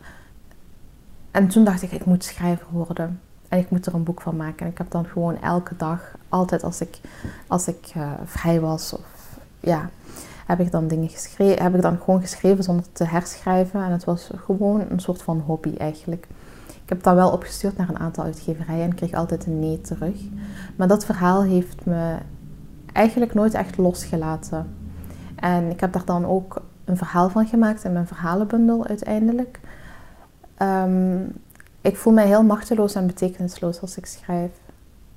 En 1.31 1.47
toen 1.47 1.63
dacht 1.63 1.81
ik, 1.81 1.91
ik 1.91 2.05
moet 2.05 2.23
schrijver 2.23 2.67
worden. 2.71 3.19
En 3.55 3.61
ik 3.61 3.69
moet 3.69 3.85
er 3.85 3.93
een 3.93 4.03
boek 4.03 4.21
van 4.21 4.35
maken. 4.35 4.65
En 4.65 4.71
ik 4.71 4.77
heb 4.77 4.91
dan 4.91 5.05
gewoon 5.05 5.41
elke 5.41 5.75
dag, 5.77 6.15
altijd 6.29 6.63
als 6.63 6.81
ik, 6.81 6.99
als 7.47 7.67
ik 7.67 7.93
vrij 8.25 8.59
was, 8.59 8.93
of 8.93 9.37
ja, 9.59 9.89
heb 10.45 10.59
ik 10.59 10.71
dan 10.71 10.87
dingen 10.87 11.09
geschreven, 11.09 11.63
heb 11.63 11.75
ik 11.75 11.81
dan 11.81 11.97
gewoon 12.03 12.21
geschreven 12.21 12.63
zonder 12.63 12.85
te 12.91 13.03
herschrijven. 13.03 13.83
En 13.83 13.91
het 13.91 14.03
was 14.03 14.29
gewoon 14.35 14.83
een 14.89 14.99
soort 14.99 15.21
van 15.21 15.39
hobby 15.39 15.75
eigenlijk. 15.77 16.27
Ik 16.67 16.89
heb 16.89 17.03
dat 17.03 17.15
wel 17.15 17.31
opgestuurd 17.31 17.77
naar 17.77 17.89
een 17.89 17.99
aantal 17.99 18.23
uitgeverijen 18.23 18.83
en 18.83 18.95
kreeg 18.95 19.13
altijd 19.13 19.45
een 19.45 19.59
nee 19.59 19.81
terug. 19.81 20.15
Maar 20.75 20.87
dat 20.87 21.05
verhaal 21.05 21.43
heeft 21.43 21.85
me 21.85 22.15
eigenlijk 22.91 23.33
nooit 23.33 23.53
echt 23.53 23.77
losgelaten. 23.77 24.75
En 25.35 25.69
ik 25.69 25.79
heb 25.79 25.93
daar 25.93 26.05
dan 26.05 26.25
ook 26.25 26.61
een 26.85 26.97
verhaal 26.97 27.29
van 27.29 27.47
gemaakt 27.47 27.83
in 27.83 27.93
mijn 27.93 28.07
verhalenbundel 28.07 28.87
uiteindelijk. 28.87 29.59
Ehm, 30.57 31.19
ik 31.85 31.97
voel 31.97 32.13
mij 32.13 32.27
heel 32.27 32.43
machteloos 32.43 32.95
en 32.95 33.07
betekenisloos 33.07 33.81
als 33.81 33.97
ik 33.97 34.05
schrijf. 34.05 34.51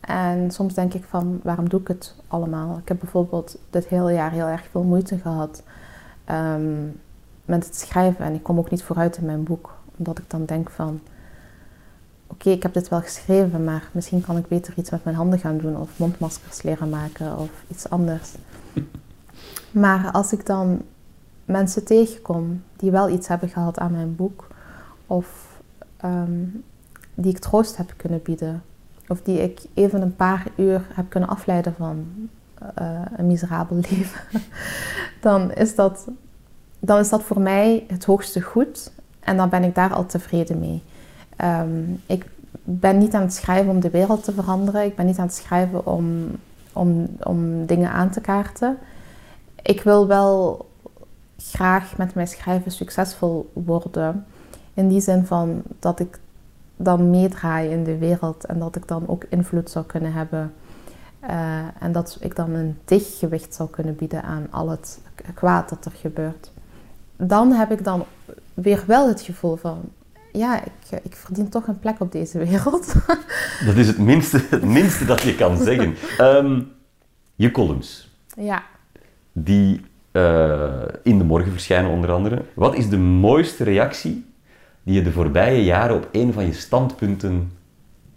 En 0.00 0.50
soms 0.50 0.74
denk 0.74 0.94
ik 0.94 1.04
van, 1.04 1.40
waarom 1.42 1.68
doe 1.68 1.80
ik 1.80 1.88
het 1.88 2.14
allemaal? 2.26 2.78
Ik 2.78 2.88
heb 2.88 2.98
bijvoorbeeld 2.98 3.58
dit 3.70 3.86
hele 3.86 4.12
jaar 4.12 4.30
heel 4.30 4.46
erg 4.46 4.66
veel 4.70 4.82
moeite 4.82 5.18
gehad 5.18 5.62
ehm, 6.24 6.86
met 7.44 7.64
het 7.64 7.76
schrijven. 7.76 8.24
En 8.24 8.34
ik 8.34 8.42
kom 8.42 8.58
ook 8.58 8.70
niet 8.70 8.82
vooruit 8.82 9.16
in 9.16 9.26
mijn 9.26 9.42
boek. 9.42 9.74
Omdat 9.96 10.18
ik 10.18 10.30
dan 10.30 10.44
denk 10.44 10.70
van, 10.70 11.00
oké, 12.26 12.50
ik 12.50 12.62
heb 12.62 12.72
dit 12.72 12.88
wel 12.88 13.00
geschreven, 13.00 13.64
maar 13.64 13.88
misschien 13.92 14.20
kan 14.20 14.36
ik 14.36 14.48
beter 14.48 14.74
iets 14.76 14.90
met 14.90 15.04
mijn 15.04 15.16
handen 15.16 15.38
gaan 15.38 15.58
doen. 15.58 15.76
Of 15.76 15.98
mondmaskers 15.98 16.62
leren 16.62 16.88
maken 16.88 17.38
of 17.38 17.50
iets 17.68 17.90
anders. 17.90 18.34
Maar 19.70 20.10
als 20.12 20.32
ik 20.32 20.46
dan 20.46 20.82
mensen 21.44 21.84
tegenkom 21.84 22.62
die 22.76 22.90
wel 22.90 23.08
iets 23.08 23.28
hebben 23.28 23.48
gehad 23.48 23.78
aan 23.78 23.92
mijn 23.92 24.16
boek. 24.16 24.46
Of 25.06 25.47
ehm, 26.00 26.44
die 27.14 27.32
ik 27.32 27.38
troost 27.38 27.76
heb 27.76 27.94
kunnen 27.96 28.22
bieden 28.22 28.62
of 29.08 29.22
die 29.22 29.42
ik 29.42 29.60
even 29.74 30.02
een 30.02 30.16
paar 30.16 30.46
uur 30.56 30.86
heb 30.92 31.10
kunnen 31.10 31.28
afleiden 31.28 31.74
van 31.78 32.06
uh, 32.78 33.00
een 33.16 33.26
miserabel 33.26 33.76
leven, 33.90 34.20
dan 35.20 35.52
is, 35.52 35.74
dat, 35.74 36.08
dan 36.78 36.98
is 36.98 37.08
dat 37.08 37.22
voor 37.22 37.40
mij 37.40 37.84
het 37.88 38.04
hoogste 38.04 38.40
goed 38.40 38.92
en 39.20 39.36
dan 39.36 39.48
ben 39.48 39.64
ik 39.64 39.74
daar 39.74 39.94
al 39.94 40.06
tevreden 40.06 40.58
mee. 40.58 40.82
Um, 41.44 42.02
ik 42.06 42.26
ben 42.64 42.98
niet 42.98 43.14
aan 43.14 43.22
het 43.22 43.34
schrijven 43.34 43.70
om 43.70 43.80
de 43.80 43.90
wereld 43.90 44.24
te 44.24 44.32
veranderen, 44.32 44.84
ik 44.84 44.96
ben 44.96 45.06
niet 45.06 45.18
aan 45.18 45.26
het 45.26 45.34
schrijven 45.34 45.86
om, 45.86 46.30
om, 46.72 47.06
om 47.22 47.66
dingen 47.66 47.90
aan 47.90 48.10
te 48.10 48.20
kaarten. 48.20 48.78
Ik 49.62 49.82
wil 49.82 50.06
wel 50.06 50.66
graag 51.36 51.96
met 51.96 52.14
mijn 52.14 52.28
schrijven 52.28 52.70
succesvol 52.70 53.50
worden. 53.52 54.26
In 54.78 54.88
die 54.88 55.00
zin 55.00 55.26
van 55.26 55.62
dat 55.78 56.00
ik 56.00 56.18
dan 56.76 57.10
meedraaien 57.10 57.70
in 57.70 57.84
de 57.84 57.98
wereld 57.98 58.44
en 58.44 58.58
dat 58.58 58.76
ik 58.76 58.88
dan 58.88 59.08
ook 59.08 59.24
invloed 59.28 59.70
zou 59.70 59.84
kunnen 59.84 60.12
hebben. 60.12 60.52
Uh, 61.22 61.58
en 61.78 61.92
dat 61.92 62.18
ik 62.20 62.36
dan 62.36 62.54
een 62.54 62.78
tegengewicht 62.84 63.54
zou 63.54 63.70
kunnen 63.70 63.96
bieden 63.96 64.22
aan 64.22 64.46
al 64.50 64.68
het 64.68 65.00
kwaad 65.34 65.68
dat 65.68 65.84
er 65.84 65.92
gebeurt. 66.00 66.50
Dan 67.16 67.52
heb 67.52 67.70
ik 67.70 67.84
dan 67.84 68.04
weer 68.54 68.84
wel 68.86 69.08
het 69.08 69.20
gevoel 69.20 69.56
van, 69.56 69.80
ja, 70.32 70.64
ik, 70.64 71.00
ik 71.02 71.16
verdien 71.16 71.48
toch 71.48 71.66
een 71.66 71.78
plek 71.78 72.00
op 72.00 72.12
deze 72.12 72.38
wereld. 72.38 72.94
dat 73.66 73.76
is 73.76 73.86
het 73.86 73.98
minste, 73.98 74.40
het 74.50 74.64
minste 74.64 75.04
dat 75.04 75.22
je 75.22 75.34
kan 75.34 75.56
zeggen. 75.56 75.94
Um, 76.20 76.72
je 77.34 77.50
columns. 77.50 78.16
Ja. 78.36 78.62
Die 79.32 79.80
uh, 80.12 80.82
in 81.02 81.18
de 81.18 81.24
morgen 81.24 81.52
verschijnen 81.52 81.90
onder 81.90 82.10
andere. 82.10 82.42
Wat 82.54 82.74
is 82.74 82.88
de 82.88 82.98
mooiste 82.98 83.64
reactie 83.64 84.26
die 84.88 84.96
je 84.96 85.02
de 85.02 85.12
voorbije 85.12 85.64
jaren 85.64 85.96
op 85.96 86.08
een 86.12 86.32
van 86.32 86.46
je 86.46 86.52
standpunten 86.52 87.52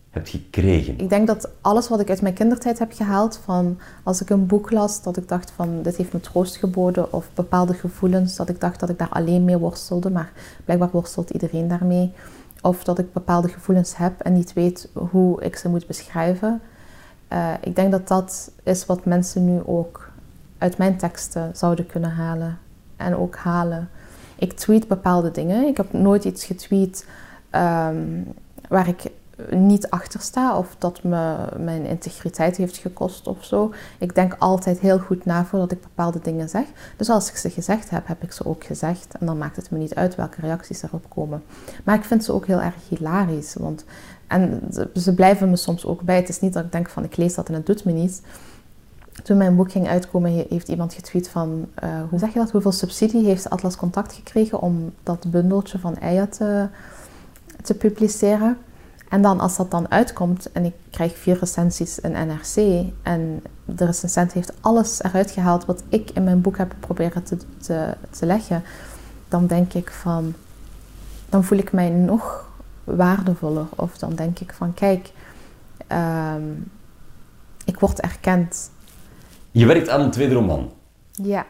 hebt 0.10 0.30
gekregen? 0.30 1.00
Ik 1.00 1.10
denk 1.10 1.28
dat 1.28 1.50
alles 1.62 1.88
wat 1.88 2.00
ik 2.00 2.10
uit 2.10 2.22
mijn 2.22 2.34
kindertijd 2.34 2.80
heb 2.80 2.92
gehaald, 2.94 3.40
van 3.44 3.80
als 4.04 4.22
ik 4.22 4.30
een 4.30 4.46
boek 4.46 4.72
las, 4.72 5.04
dat 5.04 5.18
ik 5.18 5.28
dacht 5.28 5.52
van 5.52 5.82
dit 5.82 5.96
heeft 5.96 6.14
me 6.14 6.20
troost 6.20 6.56
geboden, 6.56 7.14
of 7.14 7.30
bepaalde 7.34 7.74
gevoelens, 7.74 8.36
dat 8.36 8.50
ik 8.50 8.60
dacht 8.60 8.80
dat 8.80 8.90
ik 8.90 8.98
daar 8.98 9.10
alleen 9.10 9.46
mee 9.46 9.58
worstelde, 9.58 10.10
maar 10.10 10.32
blijkbaar 10.66 10.90
worstelt 10.92 11.30
iedereen 11.30 11.68
daarmee. 11.68 12.12
Of 12.62 12.84
dat 12.84 13.00
ik 13.00 13.14
bepaalde 13.14 13.48
gevoelens 13.48 13.98
heb 13.98 14.20
en 14.20 14.34
niet 14.34 14.54
weet 14.54 14.90
hoe 14.94 15.44
ik 15.44 15.56
ze 15.56 15.70
moet 15.70 15.88
beschrijven. 15.88 16.62
Uh, 17.34 17.54
ik 17.62 17.76
denk 17.76 17.92
dat 17.92 18.08
dat 18.08 18.52
is 18.64 18.86
wat 18.86 19.06
mensen 19.06 19.46
nu 19.46 19.62
ook 19.66 20.12
uit 20.58 20.78
mijn 20.78 20.98
teksten 20.98 21.52
zouden 21.54 21.86
kunnen 21.86 22.12
halen 22.12 22.58
en 22.96 23.16
ook 23.16 23.36
halen. 23.36 23.90
Ik 24.42 24.54
tweet 24.54 24.88
bepaalde 24.88 25.32
dingen. 25.32 25.68
Ik 25.68 25.78
heb 25.78 25.94
nooit 25.94 26.24
iets 26.24 26.46
getweet 26.46 27.06
um, 27.52 28.34
waar 28.68 28.88
ik 28.88 29.12
niet 29.50 29.90
achter 29.90 30.22
sta 30.22 30.58
of 30.58 30.76
dat 30.78 31.04
me 31.04 31.36
mijn 31.58 31.86
integriteit 31.86 32.58
heeft 32.58 32.78
gekost 32.78 33.28
of 33.28 33.46
zo. 33.46 33.74
Ik 34.00 34.16
denk 34.16 34.36
altijd 34.40 34.80
heel 34.80 35.00
goed 35.00 35.26
na 35.26 35.46
voordat 35.46 35.72
ik 35.72 35.82
bepaalde 35.82 36.20
dingen 36.22 36.50
zeg. 36.50 36.66
Dus 36.98 37.10
als 37.10 37.30
ik 37.30 37.36
ze 37.36 37.50
gezegd 37.50 37.90
heb, 37.90 38.08
heb 38.08 38.24
ik 38.24 38.32
ze 38.32 38.46
ook 38.46 38.64
gezegd. 38.64 39.16
En 39.20 39.26
dan 39.26 39.38
maakt 39.38 39.56
het 39.56 39.72
me 39.72 39.78
niet 39.78 39.96
uit 39.96 40.16
welke 40.16 40.42
reacties 40.42 40.84
erop 40.84 41.06
komen. 41.10 41.44
Maar 41.84 41.96
ik 41.96 42.04
vind 42.04 42.24
ze 42.24 42.34
ook 42.34 42.46
heel 42.46 42.62
erg 42.62 42.76
hilarisch. 42.90 43.54
Want, 43.54 43.86
en 44.28 44.62
ze 44.96 45.14
blijven 45.14 45.50
me 45.50 45.56
soms 45.56 45.86
ook 45.86 46.02
bij. 46.02 46.16
Het 46.16 46.30
is 46.30 46.40
niet 46.40 46.54
dat 46.54 46.66
ik 46.66 46.72
denk 46.72 46.90
van 46.90 47.04
ik 47.04 47.18
lees 47.18 47.36
dat 47.36 47.48
en 47.48 47.54
het 47.54 47.66
doet 47.66 47.86
me 47.86 47.92
niets. 47.92 48.22
Toen 49.24 49.38
mijn 49.38 49.56
boek 49.56 49.72
ging 49.72 49.88
uitkomen, 49.88 50.46
heeft 50.50 50.68
iemand 50.68 50.94
getweet 50.94 51.30
van, 51.30 51.68
uh, 51.84 51.90
hoe 52.10 52.20
zeg 52.20 52.34
je 52.34 52.40
dat, 52.40 52.52
hoeveel 52.52 52.72
subsidie 52.72 53.26
heeft 53.26 53.50
Atlas 53.50 53.76
Contact 53.76 54.14
gekregen 54.14 54.62
om 54.62 54.94
dat 55.04 55.32
bundeltje 55.32 55.80
van 55.80 55.98
eieren 55.98 56.30
te, 56.30 56.68
te 57.62 57.74
publiceren. 57.74 58.58
En 59.10 59.22
dan 59.22 59.40
als 59.40 59.58
dat 59.58 59.72
dan 59.72 59.92
uitkomt 59.92 60.52
en 60.52 60.66
ik 60.66 60.74
krijg 60.90 61.18
vier 61.18 61.38
recensies 61.40 62.00
in 62.00 62.12
NRC 62.12 62.86
en 63.02 63.44
de 63.66 63.86
recensent 63.86 64.34
heeft 64.34 64.54
alles 64.62 65.04
eruit 65.04 65.32
gehaald 65.32 65.66
wat 65.66 65.84
ik 65.90 66.10
in 66.10 66.24
mijn 66.24 66.42
boek 66.42 66.58
heb 66.58 66.76
proberen 66.80 67.24
te, 67.24 67.38
te, 68.10 68.26
leggen, 68.26 68.64
dan 69.28 69.48
denk 69.48 69.74
ik 69.74 69.92
van, 69.92 70.34
dan 71.30 71.44
voel 71.44 71.58
ik 71.58 71.72
mij 71.72 71.90
nog 71.90 72.50
waardevoller. 72.84 73.66
Of 73.76 73.98
dan 73.98 74.16
denk 74.16 74.40
ik 74.40 74.54
van, 74.54 74.74
kijk, 74.74 75.12
um, 75.88 76.72
ik 77.66 77.80
word 77.80 78.00
erkend 78.00 78.71
je 79.52 79.66
werkt 79.66 79.90
aan 79.90 80.02
een 80.02 80.12
tweede 80.12 80.34
roman. 80.34 80.72
Ja. 81.12 81.46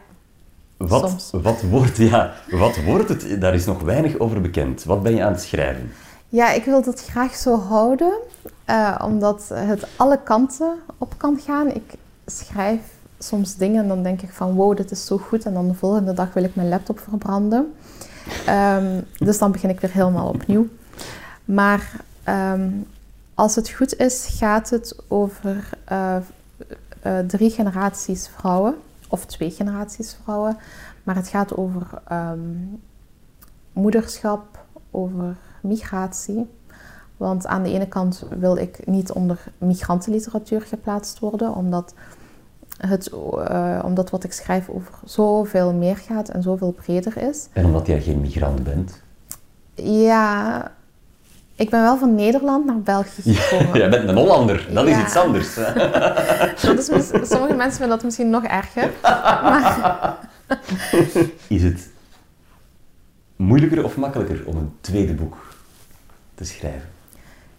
Wat, 0.78 1.10
soms. 1.10 1.44
Wat, 1.44 1.62
wordt, 1.62 1.98
ja, 1.98 2.34
wat 2.50 2.84
wordt 2.84 3.10
het? 3.10 3.42
Daar 3.42 3.54
is 3.54 3.66
nog 3.66 3.82
weinig 3.82 4.20
over 4.20 4.42
bekend. 4.42 4.84
Wat 4.84 5.04
ben 5.04 5.16
je 5.16 5.24
aan 5.24 5.32
het 5.32 5.42
schrijven? 5.42 5.92
Ja, 6.30 6.52
ik 6.52 6.66
wil 6.66 6.84
het 6.84 7.04
graag 7.04 7.36
zo 7.36 7.60
houden, 7.60 8.14
uh, 8.70 9.00
omdat 9.04 9.50
het 9.54 9.88
alle 9.96 10.20
kanten 10.24 10.74
op 10.98 11.14
kan 11.18 11.40
gaan. 11.46 11.68
Ik 11.68 11.94
schrijf 12.26 12.82
soms 13.20 13.56
dingen 13.56 13.82
en 13.82 13.88
dan 13.88 14.04
denk 14.04 14.22
ik 14.22 14.30
van 14.30 14.54
wow, 14.54 14.78
dit 14.78 14.92
is 14.92 15.06
zo 15.06 15.18
goed. 15.18 15.46
En 15.46 15.54
dan 15.54 15.68
de 15.68 15.74
volgende 15.74 16.14
dag 16.14 16.34
wil 16.34 16.44
ik 16.44 16.56
mijn 16.56 16.70
laptop 16.70 17.00
verbranden. 17.00 17.74
Um, 18.50 19.06
dus 19.18 19.38
dan 19.38 19.52
begin 19.52 19.70
ik 19.70 19.80
weer 19.80 19.92
helemaal 19.94 20.28
opnieuw. 20.28 20.68
Maar 21.46 21.92
um, 22.30 22.88
als 23.34 23.56
het 23.56 23.70
goed 23.70 23.98
is, 23.98 24.28
gaat 24.38 24.70
het 24.70 24.96
over 25.08 25.70
uh, 25.92 26.16
uh, 27.06 27.20
drie 27.20 27.50
generaties 27.50 28.28
vrouwen, 28.28 28.76
of 29.10 29.26
twee 29.26 29.52
generaties 29.52 30.18
vrouwen. 30.24 30.58
Maar 31.04 31.16
het 31.16 31.28
gaat 31.28 31.56
over 31.56 32.02
um, 32.12 32.82
moederschap, 33.74 34.66
over 34.92 35.38
migratie. 35.62 36.50
Want 37.18 37.48
aan 37.48 37.64
de 37.64 37.72
ene 37.72 37.88
kant 37.88 38.26
wil 38.40 38.56
ik 38.56 38.88
niet 38.88 39.12
onder 39.12 39.44
migrantenliteratuur 39.58 40.62
geplaatst 40.62 41.20
worden, 41.20 41.56
omdat, 41.56 41.94
het, 42.78 43.12
uh, 43.14 43.82
omdat 43.86 44.10
wat 44.10 44.24
ik 44.24 44.34
schrijf 44.34 44.70
over 44.70 44.94
zoveel 45.04 45.74
meer 45.74 45.98
gaat 45.98 46.30
en 46.30 46.44
zoveel 46.44 46.72
breder 46.72 47.18
is. 47.18 47.48
En 47.54 47.66
omdat 47.66 47.88
jij 47.88 48.02
geen 48.02 48.22
migrant 48.22 48.64
bent? 48.64 49.02
Ja, 49.76 50.72
ik 51.62 51.70
ben 51.70 51.82
wel 51.82 51.98
van 51.98 52.16
Nederland 52.16 52.66
naar 52.66 52.82
België 52.82 53.22
gekomen. 53.22 53.78
Jij 53.80 53.90
bent 53.90 54.10
een 54.10 54.16
Hollander, 54.16 54.68
dat 54.74 54.88
is 54.88 54.98
iets 54.98 55.16
anders. 55.16 55.56
dat 56.62 56.78
is, 56.78 57.30
sommige 57.30 57.54
mensen 57.54 57.78
vinden 57.78 57.90
dat 57.90 58.04
misschien 58.04 58.30
nog 58.30 58.44
erger. 58.44 58.92
Maar... 59.02 60.18
Is 61.48 61.64
het 61.64 61.90
moeilijker 63.36 63.84
of 63.84 63.98
makkelijker 63.98 64.44
om 64.46 64.56
een 64.56 64.74
tweede 64.82 65.14
boek 65.14 65.38
te 66.36 66.46
schrijven? 66.46 66.90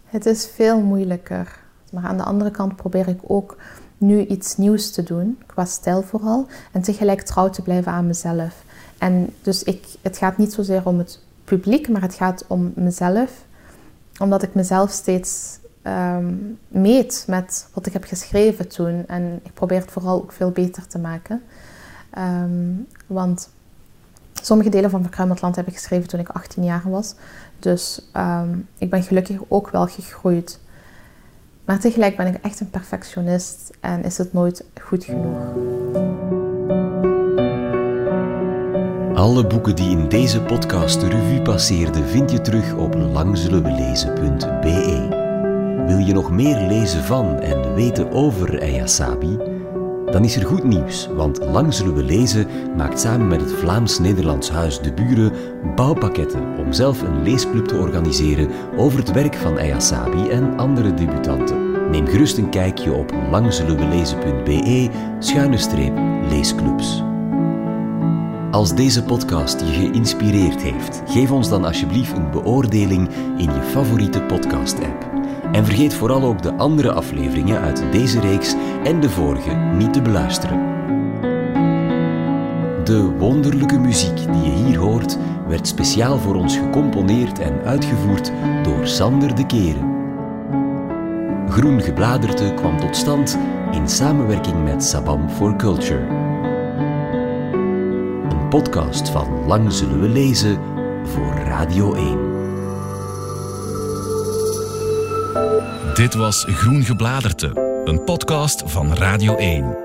Het 0.07 0.27
is 0.27 0.51
veel 0.55 0.81
moeilijker. 0.81 1.59
Maar 1.93 2.05
aan 2.05 2.17
de 2.17 2.25
andere 2.25 2.51
kant 2.51 2.77
probeer 2.77 3.09
ik 3.09 3.21
ook 3.23 3.57
nu 3.99 4.27
iets 4.27 4.57
nieuws 4.57 4.91
te 4.91 5.03
doen, 5.03 5.38
qua 5.47 5.65
stijl 5.65 6.03
vooral, 6.03 6.47
en 6.73 6.83
tegelijk 6.83 7.21
trouw 7.21 7.51
te 7.51 7.62
blijven 7.62 7.93
aan 7.93 8.07
mezelf. 8.07 8.65
En 8.99 9.35
dus 9.43 9.62
ik, 9.62 9.85
het 10.01 10.19
gaat 10.19 10.37
niet 10.37 10.53
zozeer 10.53 10.87
om 10.87 10.99
het 10.99 11.19
publiek, 11.45 11.88
maar 11.88 12.03
het 12.03 12.15
gaat 12.15 12.45
om 12.47 12.73
mezelf, 12.75 13.31
omdat 14.18 14.42
ik 14.42 14.55
mezelf 14.55 14.90
steeds 14.90 15.59
ehm, 15.83 16.35
meet 16.68 17.25
met 17.27 17.68
wat 17.72 17.87
ik 17.87 17.92
heb 17.92 18.05
geschreven 18.05 18.68
toen. 18.68 19.05
En 19.07 19.40
ik 19.42 19.55
probeer 19.55 19.81
het 19.81 19.90
vooral 19.90 20.22
ook 20.22 20.33
veel 20.33 20.51
beter 20.51 20.87
te 20.87 20.98
maken. 20.98 21.42
Ehm, 22.11 22.72
want 23.07 23.48
sommige 24.42 24.70
delen 24.70 24.90
van 24.90 25.03
Verkruimeld 25.03 25.40
Land 25.40 25.57
heb 25.57 25.66
ik 25.66 25.75
geschreven 25.75 26.09
toen 26.09 26.20
ik 26.20 26.29
18 26.29 26.64
jaar 26.64 26.90
was. 26.90 27.14
Dus 27.59 28.09
ehm, 28.12 28.59
ik 28.79 28.90
ben 28.90 29.03
gelukkig 29.03 29.40
ook 29.48 29.70
wel 29.70 29.87
gegroeid. 29.87 30.61
Maar 31.64 31.81
tegelijk 31.81 32.16
ben 32.16 32.27
ik 32.27 32.42
echt 32.42 32.61
een 32.61 32.70
perfectionist 32.70 33.70
en 33.81 34.05
is 34.05 34.18
het 34.18 34.33
nooit 34.33 34.64
goed 34.81 35.05
genoeg. 35.05 35.82
Alle 39.22 39.46
boeken 39.46 39.76
die 39.76 39.90
in 39.90 40.08
deze 40.08 40.40
podcast 40.40 41.00
de 41.00 41.08
revue 41.08 41.42
passeerden 41.42 42.08
vind 42.08 42.30
je 42.30 42.40
terug 42.40 42.74
op 42.74 42.94
langzullenwelezen.be. 42.94 45.06
Wil 45.87 45.98
je 45.98 46.12
nog 46.12 46.30
meer 46.30 46.56
lezen 46.56 47.04
van 47.04 47.40
en 47.40 47.74
weten 47.74 48.11
over 48.11 48.61
Ayasabi? 48.61 49.37
Dan 50.11 50.24
is 50.24 50.37
er 50.37 50.46
goed 50.46 50.64
nieuws, 50.64 51.08
want 51.14 51.44
Lang 51.44 51.74
maakt 52.76 53.00
samen 53.00 53.28
met 53.28 53.40
het 53.40 53.52
Vlaams-Nederlands 53.52 54.50
Huis 54.50 54.80
De 54.80 54.92
Buren 54.92 55.32
bouwpakketten 55.74 56.58
om 56.58 56.72
zelf 56.72 57.02
een 57.02 57.22
leesclub 57.22 57.66
te 57.66 57.76
organiseren 57.76 58.48
over 58.76 58.98
het 58.98 59.12
werk 59.12 59.35
van 59.35 59.58
Ayasabi 59.58 60.28
en 60.28 60.58
andere 60.58 60.94
debutanten. 60.94 61.90
Neem 61.90 62.06
gerust 62.06 62.38
een 62.38 62.50
kijkje 62.50 62.92
op 62.92 63.12
langzullenwelezen.be 63.30 64.90
schuine 65.18 65.58
streep 65.58 65.98
leesclubs. 66.28 67.12
Als 68.53 68.75
deze 68.75 69.03
podcast 69.03 69.61
je 69.61 69.67
geïnspireerd 69.67 70.62
heeft, 70.62 71.03
geef 71.07 71.31
ons 71.31 71.49
dan 71.49 71.65
alsjeblieft 71.65 72.17
een 72.17 72.31
beoordeling 72.31 73.09
in 73.37 73.55
je 73.55 73.62
favoriete 73.71 74.23
podcast-app. 74.23 75.11
En 75.53 75.65
vergeet 75.65 75.95
vooral 75.95 76.23
ook 76.23 76.43
de 76.43 76.55
andere 76.55 76.93
afleveringen 76.93 77.61
uit 77.61 77.83
deze 77.93 78.21
reeks 78.21 78.55
en 78.85 79.01
de 79.01 79.11
vorige 79.11 79.55
niet 79.55 79.93
te 79.93 80.03
beluisteren. 80.03 80.59
De 82.85 83.15
wonderlijke 83.19 83.79
muziek 83.79 84.17
die 84.17 84.43
je 84.43 84.65
hier 84.65 84.79
hoort 84.79 85.19
werd 85.49 85.69
speciaal 85.69 86.19
voor 86.19 86.35
ons 86.35 86.57
gecomponeerd 86.57 87.38
en 87.38 87.62
uitgevoerd 87.65 88.33
door 88.62 88.87
Sander 88.87 89.35
de 89.35 89.47
Keren. 89.47 89.91
Groen 91.49 91.81
Gebladerte 91.81 92.53
kwam 92.57 92.81
tot 92.81 92.97
stand 92.97 93.38
in 93.71 93.88
samenwerking 93.88 94.65
met 94.65 94.85
Sabam 94.85 95.29
for 95.29 95.57
Culture. 95.57 96.21
Podcast 98.53 99.09
van 99.09 99.47
Lang 99.47 99.73
zullen 99.73 100.01
we 100.01 100.09
lezen 100.09 100.61
voor 101.05 101.35
Radio 101.35 101.95
1. 101.95 102.19
Dit 105.95 106.15
was 106.15 106.45
Groen 106.49 106.83
Gebladerte, 106.83 107.81
een 107.85 108.05
podcast 108.05 108.62
van 108.67 108.95
Radio 108.95 109.37
1. 109.37 109.77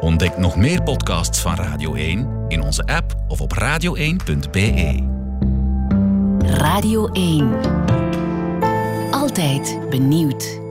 Ontdek 0.00 0.38
nog 0.38 0.56
meer 0.56 0.82
podcasts 0.82 1.40
van 1.40 1.54
Radio 1.54 1.94
1 1.94 2.44
in 2.48 2.62
onze 2.62 2.84
app 2.84 3.14
of 3.28 3.40
op 3.40 3.52
radio1.be. 3.60 5.02
Radio 6.38 7.08
1. 7.12 7.50
Altijd 9.10 9.78
benieuwd. 9.90 10.61